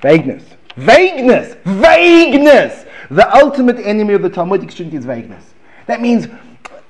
[0.01, 0.43] Vagueness.
[0.75, 1.55] Vagueness.
[1.65, 2.85] Vagueness.
[3.12, 5.53] The ultimate enemy of the Talmudic student is vagueness.
[5.88, 6.27] That means,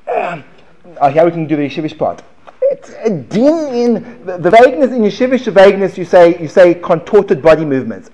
[0.07, 0.41] uh,
[1.01, 2.21] oh, here we can do the yeshivish part.
[2.63, 5.97] It's a din in the, the vagueness in yeshivish vagueness.
[5.97, 8.11] You say you say contorted body movements.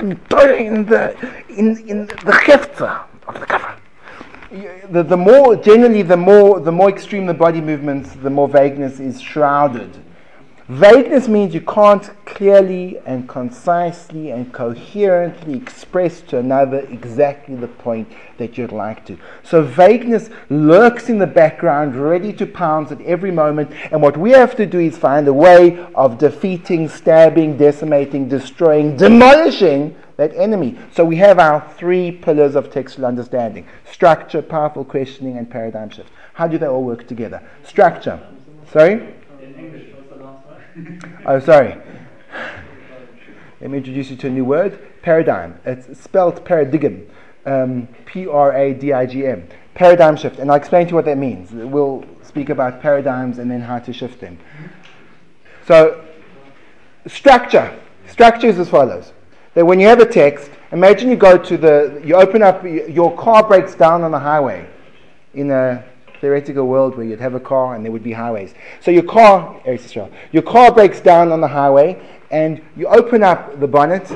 [0.00, 1.16] in the
[1.48, 3.76] in in the chefza of the cover.
[4.90, 8.98] The, the more generally the more the more extreme the body movements, the more vagueness
[8.98, 9.96] is shrouded
[10.70, 18.08] Vagueness means you can't clearly and concisely and coherently express to another exactly the point
[18.38, 19.18] that you'd like to.
[19.42, 24.30] So vagueness lurks in the background, ready to pounce at every moment, and what we
[24.30, 30.78] have to do is find a way of defeating, stabbing, decimating, destroying, demolishing that enemy.
[30.94, 36.12] So we have our three pillars of textual understanding structure, powerful questioning, and paradigm shift.
[36.34, 37.42] How do they all work together?
[37.64, 38.20] Structure.
[38.70, 39.16] Sorry?
[41.26, 41.76] Oh, sorry.
[43.60, 45.58] Let me introduce you to a new word paradigm.
[45.64, 47.06] It's spelled paradigm.
[47.46, 49.48] Um, P R A D I G M.
[49.74, 50.38] Paradigm shift.
[50.38, 51.50] And I'll explain to you what that means.
[51.52, 54.38] We'll speak about paradigms and then how to shift them.
[55.66, 56.04] So,
[57.06, 57.78] structure.
[58.06, 59.12] Structure is as follows.
[59.54, 63.16] That when you have a text, imagine you go to the, you open up, your
[63.16, 64.68] car breaks down on the highway
[65.34, 65.84] in a
[66.20, 68.54] theoretical world where you'd have a car and there would be highways.
[68.80, 69.60] So your car,
[70.32, 74.10] your car breaks down on the highway and you open up the bonnet.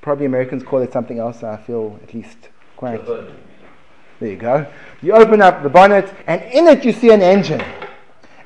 [0.00, 1.42] Probably Americans call it something else.
[1.42, 3.04] I feel at least quite.
[3.06, 4.66] There you go.
[5.02, 7.62] You open up the bonnet and in it you see an engine.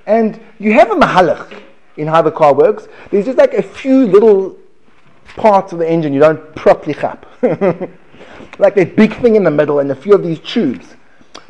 [0.07, 1.63] And you have a mahalach
[1.97, 2.89] in how the car works.
[3.11, 4.57] There's just like a few little
[5.37, 7.27] parts of the engine you don't properly chap.
[8.59, 10.96] like that big thing in the middle and a few of these tubes.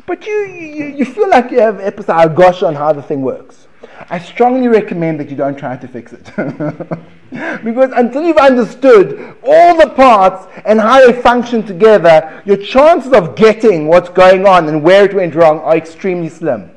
[0.07, 3.67] But you, you, you feel like you have episode gosh on how the thing works.
[4.09, 6.23] I strongly recommend that you don't try to fix it.
[7.63, 13.35] because until you've understood all the parts and how they function together, your chances of
[13.35, 16.71] getting what's going on and where it went wrong are extremely slim.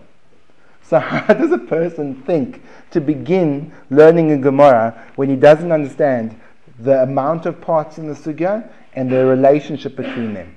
[0.82, 6.38] So, how does a person think to begin learning a Gemara when he doesn't understand
[6.80, 10.56] the amount of parts in the sugya and the relationship between them?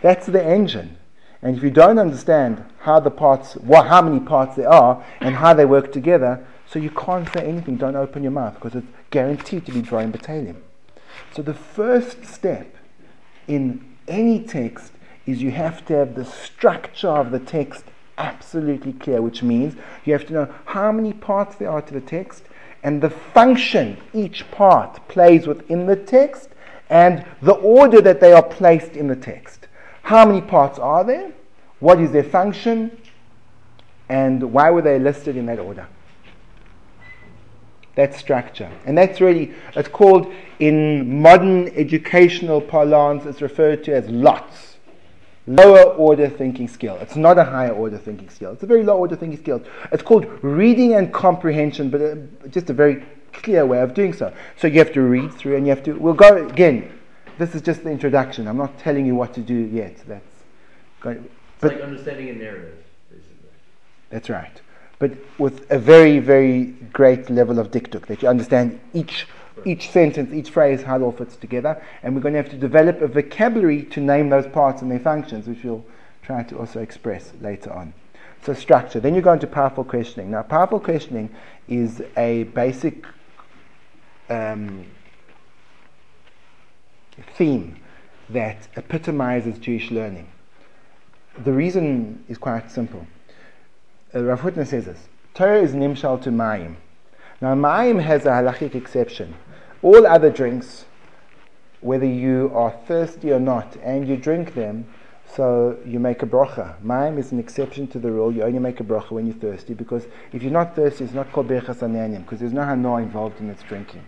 [0.00, 0.96] That's the engine.
[1.42, 5.36] And if you don't understand how the parts, what, how many parts there are, and
[5.36, 8.86] how they work together, so you can't say anything, don't open your mouth because it's
[9.10, 10.62] guaranteed to be dry drawing battalion.
[11.34, 12.76] So the first step
[13.48, 14.92] in any text
[15.26, 17.84] is you have to have the structure of the text
[18.18, 19.74] absolutely clear, which means
[20.04, 22.44] you have to know how many parts there are to the text
[22.82, 26.50] and the function each part plays within the text
[26.88, 29.59] and the order that they are placed in the text.
[30.02, 31.32] How many parts are there?
[31.78, 33.00] What is their function?
[34.08, 35.86] And why were they listed in that order?
[37.94, 38.70] That structure.
[38.84, 44.78] And that's really, it's called in modern educational parlance, it's referred to as lots.
[45.46, 46.96] Lower order thinking skill.
[47.00, 48.52] It's not a higher order thinking skill.
[48.52, 49.62] It's a very low order thinking skill.
[49.90, 52.16] It's called reading and comprehension, but uh,
[52.50, 54.32] just a very clear way of doing so.
[54.56, 56.92] So you have to read through and you have to, we'll go again,
[57.40, 58.46] this is just the introduction.
[58.46, 59.96] I'm not telling you what to do yet.
[60.06, 60.44] That's
[61.00, 63.48] going, but like understanding a narrative, basically.
[64.10, 64.60] That's right.
[64.98, 69.26] But with a very, very great level of dikduk, that you understand each
[69.64, 71.82] each sentence, each phrase, how it all fits together.
[72.02, 75.00] And we're going to have to develop a vocabulary to name those parts and their
[75.00, 75.84] functions, which we'll
[76.22, 77.92] try to also express later on.
[78.42, 79.00] So structure.
[79.00, 80.30] Then you go into powerful questioning.
[80.30, 81.30] Now, powerful questioning
[81.68, 83.04] is a basic
[84.30, 84.86] um,
[87.36, 87.76] theme
[88.28, 90.28] that epitomizes Jewish learning.
[91.44, 93.06] The reason is quite simple.
[94.14, 96.76] Uh, Rav Hutner says this Torah is nimshal to Mayim.
[97.40, 99.34] Now, Mayim has a halachic exception.
[99.82, 100.84] All other drinks,
[101.80, 104.86] whether you are thirsty or not, and you drink them,
[105.36, 106.74] So you make a bracha.
[106.82, 108.32] Mayim is an exception to the rule.
[108.32, 111.30] You only make a bracha when you're thirsty because if you're not thirsty, it's not
[111.32, 114.04] called ananiim because there's no hana involved in its drinking.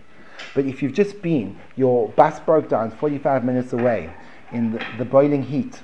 [0.53, 4.13] But if you've just been, your bus broke down 45 minutes away
[4.51, 5.81] in the, the boiling heat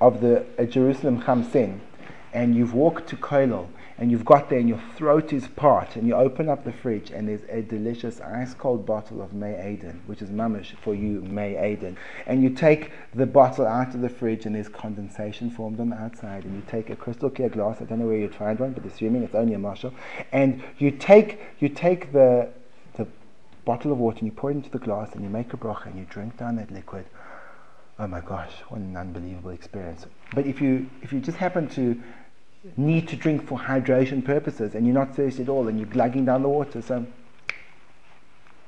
[0.00, 1.80] of the uh, Jerusalem Chamsin,
[2.32, 3.68] and you've walked to Koilel,
[4.00, 7.10] and you've got there and your throat is parched, and you open up the fridge
[7.10, 11.20] and there's a delicious ice cold bottle of Mey Eden, which is mamish for you,
[11.20, 11.98] Mey Eden.
[12.26, 15.96] And you take the bottle out of the fridge and there's condensation formed on the
[15.96, 18.72] outside, and you take a crystal clear glass, I don't know where you find one,
[18.72, 19.92] but assuming it's only a marshal,
[20.32, 22.48] and you take you take the
[23.64, 25.86] bottle of water and you pour it into the glass and you make a bracha
[25.86, 27.04] and you drink down that liquid.
[27.98, 30.06] Oh my gosh, what an unbelievable experience.
[30.34, 32.00] But if you if you just happen to
[32.76, 36.24] need to drink for hydration purposes and you're not thirsty at all and you're glugging
[36.24, 36.82] down the water.
[36.82, 37.06] So,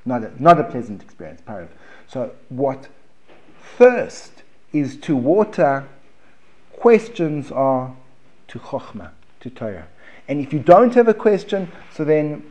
[0.04, 1.68] not a, not a pleasant experience, Parav.
[2.08, 2.88] So, what
[3.76, 5.86] thirst is to water,
[6.72, 7.94] questions are
[8.48, 9.86] to Chokhmah, to Torah.
[10.26, 12.44] And if you don't have a question, so then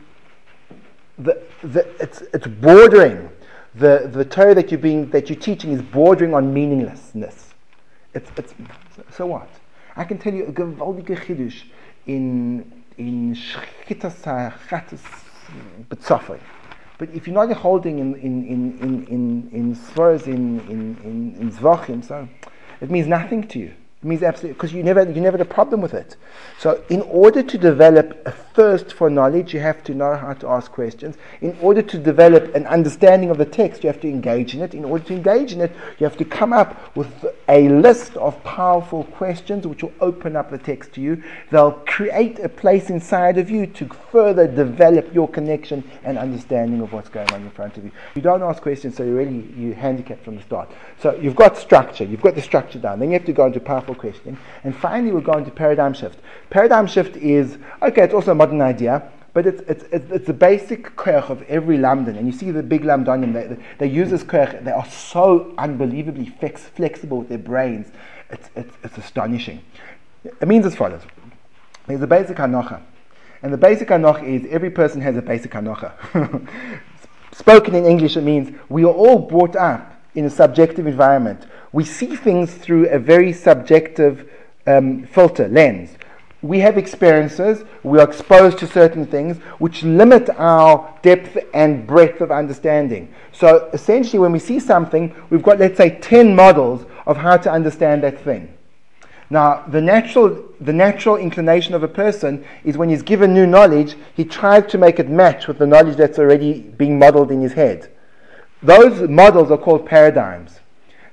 [1.18, 3.28] the, the, it's, it's bordering.
[3.74, 7.54] The, the Torah that you're, being, that you're teaching is bordering on meaninglessness.
[8.14, 8.54] It's, it's,
[9.10, 9.48] so what?
[9.96, 11.62] I can tell you a gewaltige Chiddush
[12.06, 14.22] in, in Shchitas.
[16.98, 21.36] But if you're not holding in, in, in, in, in, in Svaras, in, in, in,
[21.40, 22.28] in Zvachim, so
[22.80, 23.74] it means nothing to you.
[24.02, 26.16] It means absolutely because you never you never had a problem with it.
[26.58, 30.48] So in order to develop a thirst for knowledge, you have to know how to
[30.48, 31.16] ask questions.
[31.40, 34.74] In order to develop an understanding of the text, you have to engage in it.
[34.74, 37.08] In order to engage in it, you have to come up with
[37.48, 41.22] a list of powerful questions which will open up the text to you.
[41.50, 46.92] They'll create a place inside of you to further develop your connection and understanding of
[46.92, 47.90] what's going on in front of you.
[48.14, 50.70] You don't ask questions, so you're really you handicapped from the start.
[51.00, 53.00] So you've got structure, you've got the structure down.
[53.00, 54.38] Then you have to go into powerful questioning.
[54.64, 56.18] And finally, we're going to paradigm shift.
[56.50, 61.30] Paradigm shift is, okay, it's also modern idea, but it's, it's, it's, the basic koch
[61.30, 62.18] of every lamdan.
[62.18, 66.26] And you see the big lamdanim, they, they use this koch, they are so unbelievably
[66.40, 67.86] flex, flexible with their brains.
[68.30, 69.62] It's, it's, it's astonishing.
[70.24, 71.02] It means as follows.
[71.86, 72.82] There's a basic hanocha.
[73.42, 75.92] And the basic hanocha is every person has a basic hanocha.
[77.32, 81.46] Spoken in English, it means we are all brought up in a subjective environment.
[81.72, 84.28] We see things through a very subjective
[84.66, 85.90] um, filter, lens.
[86.42, 92.20] We have experiences, we are exposed to certain things which limit our depth and breadth
[92.20, 93.14] of understanding.
[93.32, 97.50] So essentially, when we see something, we've got, let's say, 10 models of how to
[97.50, 98.52] understand that thing.
[99.30, 103.94] Now, the natural, the natural inclination of a person is when he's given new knowledge,
[104.14, 107.54] he tries to make it match with the knowledge that's already being modeled in his
[107.54, 107.90] head.
[108.62, 110.60] Those models are called paradigms.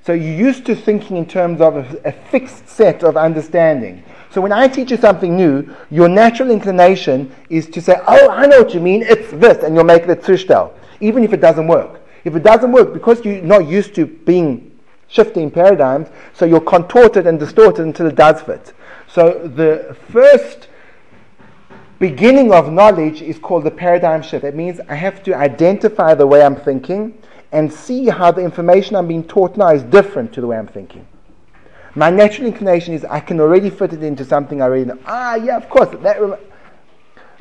[0.06, 4.04] So you're used to thinking in terms of a, a, fixed set of understanding.
[4.32, 8.46] So when I teach you something new, your natural inclination is to say, oh, I
[8.46, 11.68] know what you mean, it's this, and you'll make it a even if it doesn't
[11.68, 12.02] work.
[12.24, 17.18] If it doesn't work, because you're not used to being shifting paradigms, so you'll contort
[17.18, 18.74] it and distort it until it does fit.
[19.08, 20.68] So the first
[21.98, 24.46] beginning of knowledge is called the paradigm shift.
[24.46, 27.18] It means I have to identify the way I'm thinking
[27.52, 30.68] and see how the information I'm being taught now is different to the way I'm
[30.68, 31.08] thinking.
[31.96, 35.00] My natural inclination is I can already fit it into something I already know.
[35.06, 35.90] Ah, yeah, of course.
[36.02, 36.38] That rem-.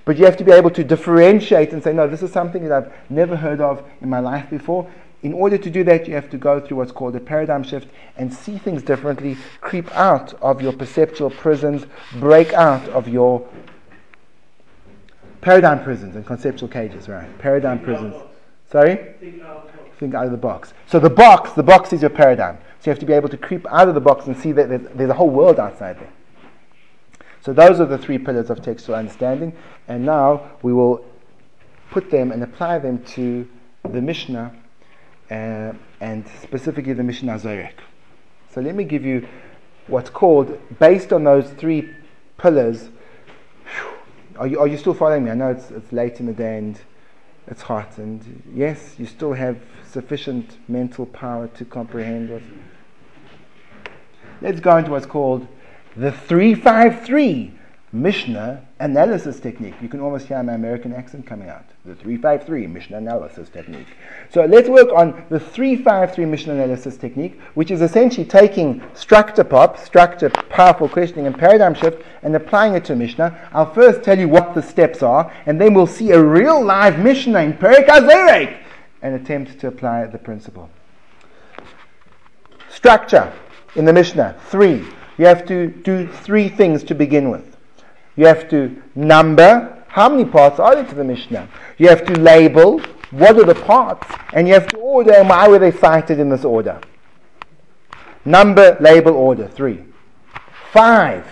[0.05, 2.73] but you have to be able to differentiate and say, no, this is something that
[2.73, 4.91] I've never heard of in my life before.
[5.23, 7.89] In order to do that, you have to go through what's called a paradigm shift
[8.17, 11.87] and see things differently, creep out of your perceptual prisons,
[12.19, 13.47] break out of your
[15.41, 17.37] paradigm prisons and conceptual cages, right?
[17.39, 18.15] Paradigm prisons.
[18.71, 19.15] Sorry?
[19.99, 20.73] think out of the box.
[20.87, 22.59] So the box, the box is your paradigm.
[22.81, 24.69] So you have to be able to creep out of the box and see that
[24.69, 26.12] there's, there's a whole world outside there.
[27.41, 29.57] So those are the three pillars of textual understanding.
[29.88, 31.05] And now we will
[31.91, 33.49] put them and apply them to
[33.83, 34.55] the Mishnah
[35.31, 37.73] uh, and specifically the Mishnah Zorek.
[38.53, 39.27] So let me give you
[39.87, 41.91] what's called, based on those three
[42.38, 42.91] pillars.
[44.37, 45.31] Are you, are you still following me?
[45.31, 46.79] I know it's, it's late in the day and
[47.47, 49.59] it's hot, and yes, you still have
[49.91, 52.43] sufficient mental power to comprehend what.
[54.40, 55.46] Let's go into what's called
[55.96, 57.55] the 353
[57.90, 59.75] Mishnah analysis technique.
[59.81, 61.65] You can almost hear my American accent coming out.
[61.85, 63.87] The 353 Mishnah analysis technique.
[64.31, 69.79] So let's work on the 353 Mishnah analysis technique, which is essentially taking structure pop,
[69.79, 73.48] structure, powerful questioning, and paradigm shift, and applying it to Mishnah.
[73.52, 76.98] I'll first tell you what the steps are, and then we'll see a real live
[76.98, 78.58] Mishnah in Perek HaZorek
[79.02, 80.69] and attempt to apply the principle.
[82.69, 83.33] Structure.
[83.75, 84.37] In the Mishnah?
[84.48, 84.87] Three.
[85.19, 87.56] You have to do three things to begin with.
[88.16, 89.85] You have to number.
[89.88, 91.48] How many parts are there to the Mishnah?
[91.79, 92.81] You have to label.
[93.10, 94.06] What are the parts?
[94.33, 96.81] And you have to order, and why were they cited in this order?
[98.25, 99.48] Number, label, order.
[99.48, 99.85] Three.
[100.73, 101.27] Five.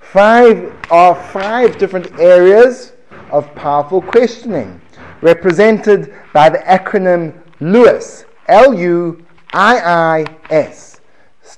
[0.00, 2.92] Five are five different areas
[3.30, 4.80] of powerful questioning,
[5.20, 8.24] represented by the acronym LUIS.
[8.48, 10.91] L U I I S.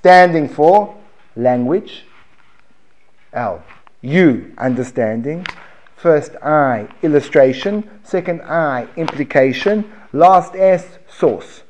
[0.05, 0.94] Standing for
[1.34, 2.05] language.
[3.32, 3.64] L.
[4.02, 4.52] U.
[4.59, 5.46] Understanding.
[5.96, 7.88] First I, illustration.
[8.02, 9.90] Second I, implication.
[10.12, 11.62] Last S, source.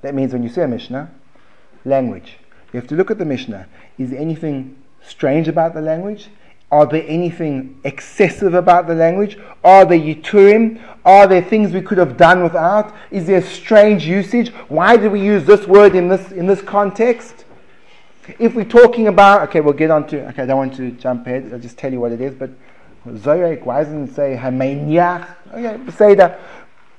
[0.00, 1.10] That means when you say a Mishnah,
[1.84, 2.38] language.
[2.72, 3.66] You have to look at the Mishnah.
[3.98, 6.30] Is anything strange about the language?
[6.74, 9.38] Are there anything excessive about the language?
[9.62, 10.82] Are there yiturim?
[11.04, 12.92] Are there things we could have done without?
[13.12, 14.48] Is there strange usage?
[14.66, 17.44] Why did we use this word in this in this context?
[18.40, 21.28] If we're talking about, okay, we'll get on to, okay, I don't want to jump
[21.28, 22.50] ahead, I'll just tell you what it is, but
[23.06, 25.28] Zoyek, why doesn't it say Hamaniach?
[25.52, 26.40] Okay, say that.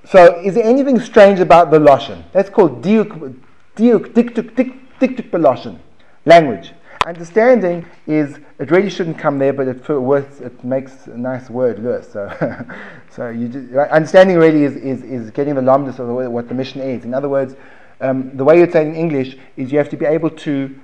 [0.05, 2.23] So, is there anything strange about the Lashon?
[2.31, 3.35] That's called Diuk,
[3.75, 4.55] Diuk, Dikduk,
[5.01, 5.79] Dikduk Belashon,
[6.23, 6.71] language.
[7.05, 11.77] Understanding is, it really shouldn't come there, but it, worth, it makes a nice word,
[11.77, 12.11] Lewis.
[12.11, 12.65] So,
[13.11, 16.83] so you just, understanding really is, is, is getting the lomdus of what the mishnah
[16.83, 17.05] is.
[17.05, 17.55] In other words,
[18.01, 20.79] um, the way you'd say it in English is you have to be able to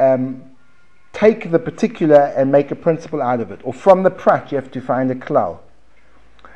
[0.00, 0.42] um,
[1.12, 3.60] take the particular and make a principle out of it.
[3.62, 5.60] Or from the prat, you have to find a klal.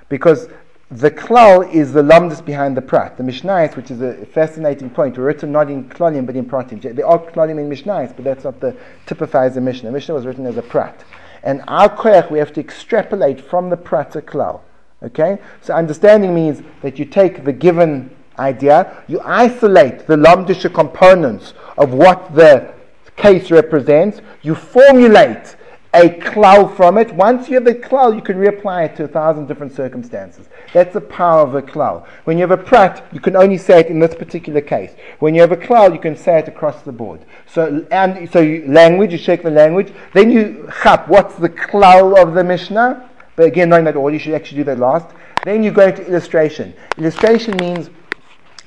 [0.09, 0.49] Because
[0.95, 3.17] the klal is the lamdas behind the prat.
[3.17, 6.81] The mishnayos, which is a fascinating point, were written not in klalim but in pratim.
[6.81, 9.89] There are klalim in mishnayos, but that's not the typifies the mishnah.
[9.89, 11.05] The mishnah was written as a prat.
[11.43, 14.61] And our koyach, we have to extrapolate from the prat to klal.
[15.03, 15.39] Okay?
[15.63, 21.93] So understanding means that you take the given idea, you isolate the lomdisha components of
[21.93, 22.73] what the
[23.17, 25.57] case represents, you formulate
[25.95, 27.15] a klal from it.
[27.15, 30.49] Once you have the klal, you can reapply it to a thousand different circumstances.
[30.73, 32.05] That's the power of a klal.
[32.25, 34.93] When you have a prat, you can only say it in this particular case.
[35.21, 37.25] When you have a klal, you can say it across the board.
[37.47, 39.93] So, and so you, language, you shake the language.
[40.13, 43.09] Then you chap, what's the klal of the Mishnah?
[43.37, 45.07] But again, knowing that order, you should actually do that last.
[45.45, 46.75] Then you go into illustration.
[46.99, 47.89] Illustration means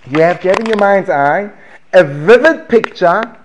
[0.10, 1.52] you have to have in your mind's eye
[1.92, 3.37] a vivid picture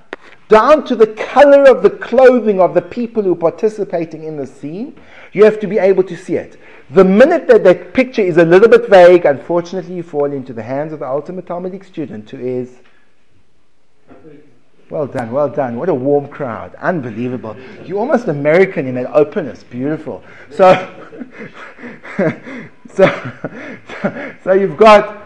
[0.52, 4.46] down to the color of the clothing of the people who are participating in the
[4.46, 4.94] scene,
[5.32, 6.60] you have to be able to see it.
[6.90, 10.62] The minute that that picture is a little bit vague, unfortunately, you fall into the
[10.62, 12.80] hands of the ultimate Talmudic student who is.
[14.90, 15.76] Well done, well done.
[15.76, 16.74] What a warm crowd.
[16.74, 17.56] Unbelievable.
[17.86, 19.62] You're almost American in that openness.
[19.62, 20.22] Beautiful.
[20.50, 20.68] So,
[22.92, 23.32] so,
[24.44, 25.22] so you've got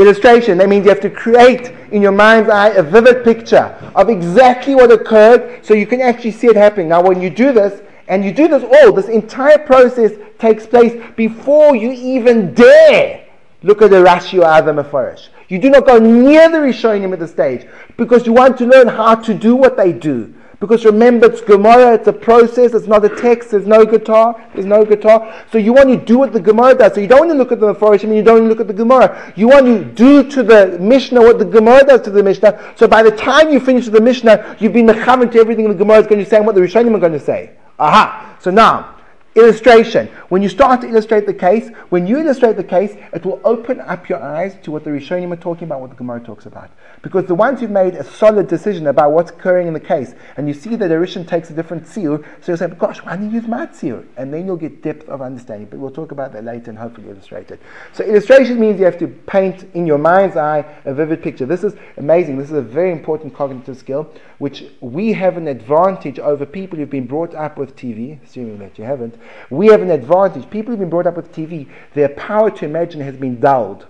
[0.00, 0.58] illustration.
[0.58, 4.74] That means you have to create in your mind's eye a vivid picture of exactly
[4.74, 6.88] what occurred so you can actually see it happening.
[6.88, 11.00] Now, when you do this, and you do this all, this entire process takes place
[11.14, 13.24] before you even dare
[13.62, 15.28] look at the Rashi or other Mefarish.
[15.48, 18.88] You do not go near the Rishonim at the stage because you want to learn
[18.88, 20.34] how to do what they do.
[20.60, 24.66] Because remember, it's Gemara, it's a process, it's not a text, there's no guitar, there's
[24.66, 25.42] no guitar.
[25.50, 26.94] So you want to do what the Gemara does.
[26.94, 28.60] So you don't want to look at the Mephoshim and you don't want to look
[28.60, 29.32] at the Gemara.
[29.36, 32.74] You want to do to the Mishnah what the Gemara does to the Mishnah.
[32.76, 35.74] So by the time you finish with the Mishnah, you've been mechavan to everything the
[35.74, 37.52] Gemara is going to say and what the Rishonim are going to say.
[37.78, 38.36] Aha!
[38.38, 38.99] So now,
[39.40, 40.08] Illustration.
[40.28, 43.80] When you start to illustrate the case, when you illustrate the case, it will open
[43.80, 46.70] up your eyes to what the Rishonim are talking about, what the Gemara talks about.
[47.00, 50.46] Because the ones who've made a solid decision about what's occurring in the case, and
[50.46, 53.30] you see that the Rishon takes a different seal, so you'll say, gosh, why didn't
[53.30, 54.04] you use my seal?
[54.18, 55.68] And then you'll get depth of understanding.
[55.70, 57.60] But we'll talk about that later and hopefully illustrate it.
[57.94, 61.46] So illustration means you have to paint in your mind's eye a vivid picture.
[61.46, 62.36] This is amazing.
[62.36, 66.90] This is a very important cognitive skill, which we have an advantage over people who've
[66.90, 69.16] been brought up with TV, assuming that you haven't
[69.50, 70.48] we have an advantage.
[70.50, 73.86] People who've been brought up with TV, their power to imagine has been dulled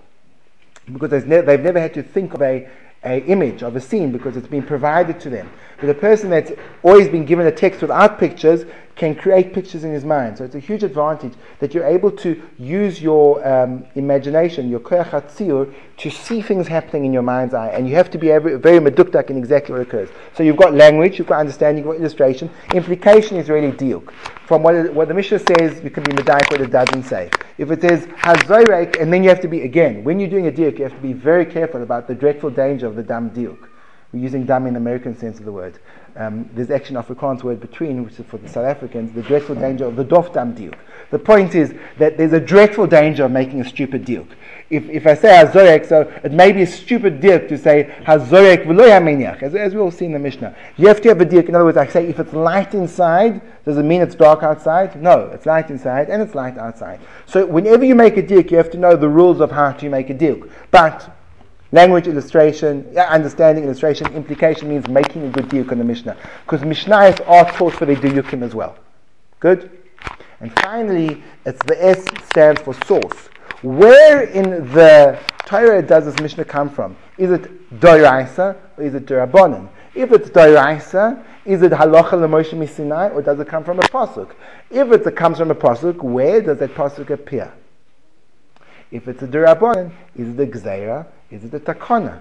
[0.91, 2.67] because ne- they've never had to think of a,
[3.03, 5.49] a image of a scene because it's been provided to them.
[5.79, 6.51] But a person that's
[6.83, 8.65] always been given a text without pictures
[9.01, 10.37] can create pictures in his mind.
[10.37, 15.73] So it's a huge advantage that you're able to use your um, imagination, your koyach
[15.97, 17.69] to see things happening in your mind's eye.
[17.69, 20.09] And you have to be very, very medukdak in exactly what occurs.
[20.35, 22.51] So you've got language, you've got understanding, you've got illustration.
[22.75, 24.11] Implication is really diuk.
[24.45, 27.31] From what, what the Mishnah says, you can be medaik what it doesn't say.
[27.57, 30.51] If it says hazoyrek, and then you have to be, again, when you're doing a
[30.51, 33.67] diuk, you have to be very careful about the dreadful danger of the dam diuk.
[34.13, 35.79] We're using dam in the American sense of the word.
[36.15, 39.55] Um, there's actually an Afrikaans word between, which is for the South Africans, the dreadful
[39.55, 40.75] danger of the dofdam diuk.
[41.09, 44.27] The point is that there's a dreadful danger of making a stupid diuk.
[44.69, 48.65] If, if I say hazorek, so it may be a stupid diuk to say hazorek
[48.65, 50.55] v'lo as, as we all see in the Mishnah.
[50.77, 51.49] You have to have a diuk.
[51.49, 55.01] In other words, I say if it's light inside, does it mean it's dark outside?
[55.01, 56.99] No, it's light inside and it's light outside.
[57.25, 59.89] So whenever you make a diuk, you have to know the rules of how to
[59.89, 60.49] make a diuk.
[60.71, 61.09] But
[61.73, 66.17] Language illustration, understanding illustration, implication means making a good diuk on the Mishnah.
[66.43, 68.77] Because Mishnayos are taught for their diukim as well.
[69.39, 69.71] Good?
[70.41, 73.29] And finally, it's the S stands for source.
[73.61, 76.97] Where in the Torah does this Mishnah come from?
[77.17, 79.69] Is it Doraisa or is it Durabonin?
[79.93, 84.31] If it's Doraisa, is it Halacha Lemoshe Misinai or does it come from a Pasuk?
[84.69, 87.53] If it comes from a Pasuk, where does that Pasuk appear?
[88.89, 91.07] If it's a Durabonin, is it the Gzeira?
[91.31, 92.19] Is it a Takana?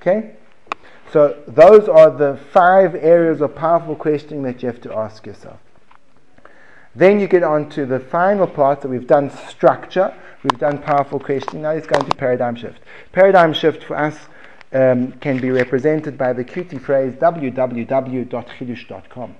[0.00, 0.36] Okay?
[1.12, 5.58] So those are the five areas of powerful questioning that you have to ask yourself.
[6.94, 11.18] Then you get on to the final part that we've done structure, we've done powerful
[11.18, 11.62] questioning.
[11.62, 12.80] Now let's go into paradigm shift.
[13.12, 14.18] Paradigm shift for us
[14.72, 19.36] um, can be represented by the cutie phrase www.chidush.com.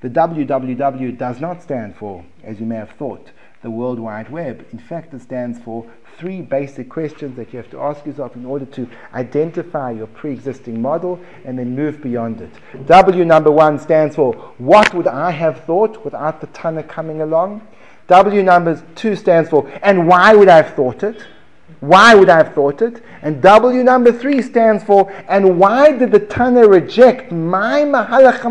[0.00, 3.30] The www does not stand for, as you may have thought,
[3.62, 4.66] the World Wide Web.
[4.72, 5.86] In fact, it stands for
[6.16, 10.32] three basic questions that you have to ask yourself in order to identify your pre
[10.32, 12.86] existing model and then move beyond it.
[12.86, 17.66] W number one stands for what would I have thought without the Tana coming along?
[18.08, 21.22] W number two stands for and why would I have thought it?
[21.80, 23.02] Why would I have thought it?
[23.22, 28.44] And W number three stands for, and why did the Tana reject my Mahalach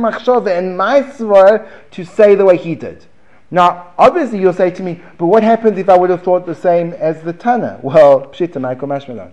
[0.48, 3.06] and my Svar to say the way he did?
[3.52, 6.56] Now, obviously, you'll say to me, but what happens if I would have thought the
[6.56, 7.80] same as the Tana?
[7.84, 9.32] Well, Pshita Michael Mashmalon.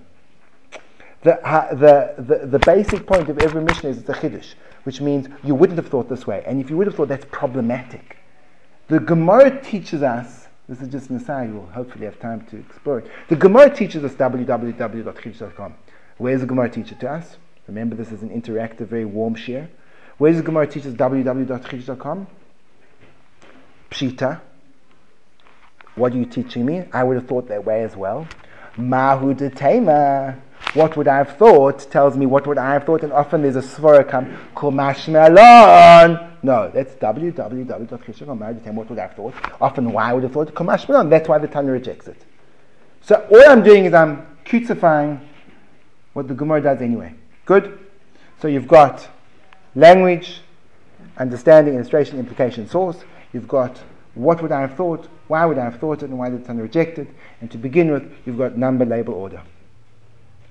[1.23, 1.39] The,
[1.73, 4.55] the, the, the basic point of every mishnah is it's a chiddush,
[4.85, 6.43] which means you wouldn't have thought this way.
[6.47, 8.17] And if you would have thought, that's problematic.
[8.89, 13.01] The Gemara teaches us, this is just an aside, we'll hopefully have time to explore
[13.01, 13.11] it.
[13.29, 15.75] The Gemara teaches us www.chiddush.com.
[16.19, 17.37] Where does the Gemara teach it to us?
[17.67, 19.69] Remember, this is an interactive, very warm share.
[20.19, 22.29] Where does the Gemara teach us www.chiddush.com?
[23.97, 24.41] Pshita.
[25.95, 26.85] What are you teaching me?
[26.93, 28.29] I would have thought that way as well.
[28.77, 30.37] Mahu Tema.
[30.75, 33.57] What would I have thought tells me what would I have thought, and often there's
[33.57, 36.33] a svara come, Kumashmelon.
[36.43, 38.75] No, that's www.chishon.
[38.75, 39.35] What would I have thought?
[39.61, 40.55] Often, why would I have thought?
[40.55, 41.09] Kumashmelon.
[41.09, 42.23] That's why the Tana rejects it.
[43.01, 45.27] So all I'm doing is I'm crucifying
[46.13, 47.15] what the Gemara does anyway.
[47.47, 47.79] Good?
[48.43, 49.09] So you've got
[49.75, 50.43] language,
[51.17, 53.03] understanding, illustration, implication, source.
[53.37, 53.83] You've got
[54.15, 56.63] what would I have thought, why would I have thought it, and why did Tana
[56.63, 57.07] reject it.
[57.43, 59.43] And to begin with, you've got number, label, order.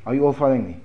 [0.05, 0.77] Are you all following me?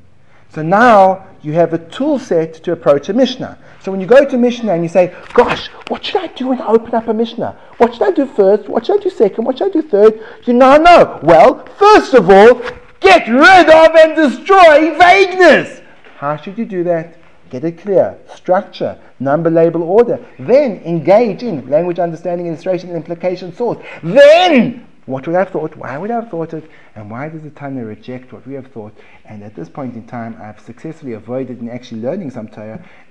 [0.48, 3.58] So now you have a tool set to approach a Mishnah.
[3.82, 6.62] So when you go to Mishnah and you say, Gosh, what should I do when
[6.62, 7.54] I open up a Mishnah?
[7.76, 8.66] What should I do first?
[8.66, 9.44] What should I do second?
[9.44, 10.24] What should I do third?
[10.46, 11.20] You now know.
[11.22, 12.62] Well, first of all,
[13.00, 15.82] get rid of and destroy vagueness.
[16.16, 17.19] How should you do that?
[17.50, 18.16] Get it clear.
[18.34, 20.24] Structure, number, label, order.
[20.38, 23.78] Then engage in language understanding, illustration, implication, source.
[24.02, 25.74] Then, what would I have thought?
[25.76, 26.70] Why would I have thought it?
[26.94, 28.96] And why does the Tana reject what we have thought?
[29.24, 32.48] And at this point in time, I've successfully avoided in actually learning some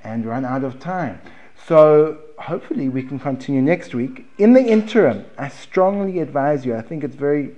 [0.03, 1.19] and run out of time.
[1.67, 4.25] So hopefully we can continue next week.
[4.37, 7.55] In the interim, I strongly advise you, I think it's very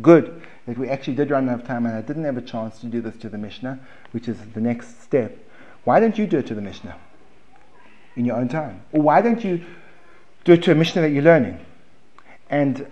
[0.00, 2.80] good that we actually did run out of time and I didn't have a chance
[2.80, 3.78] to do this to the Mishnah,
[4.12, 5.38] which is the next step.
[5.84, 6.96] Why don't you do it to the Mishnah
[8.16, 8.82] in your own time?
[8.92, 9.64] Or why don't you
[10.44, 11.64] do it to a Mishnah that you're learning?
[12.50, 12.86] And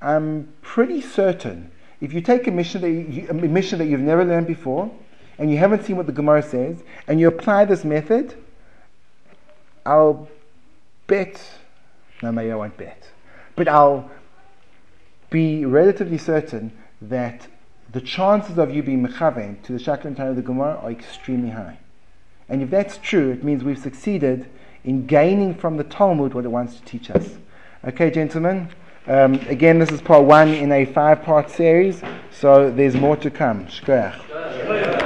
[0.00, 1.70] I'm pretty certain
[2.00, 4.90] if you take a Mishnah that, you, a Mishnah that you've never learned before
[5.38, 8.34] and you haven't seen what the Gemara says and you apply this method,
[9.86, 10.28] I'll
[11.06, 11.42] bet,
[12.22, 13.08] no, maybe I won't bet,
[13.56, 14.10] but I'll
[15.30, 17.48] be relatively certain that
[17.90, 21.78] the chances of you being mechaven to the Shaklan of the Gemara are extremely high.
[22.48, 24.46] And if that's true, it means we've succeeded
[24.84, 27.36] in gaining from the Talmud what it wants to teach us.
[27.86, 28.68] Okay, gentlemen?
[29.06, 33.30] Um, again, this is part one in a five part series, so there's more to
[33.30, 33.66] come.
[33.66, 35.03] Shkoyach.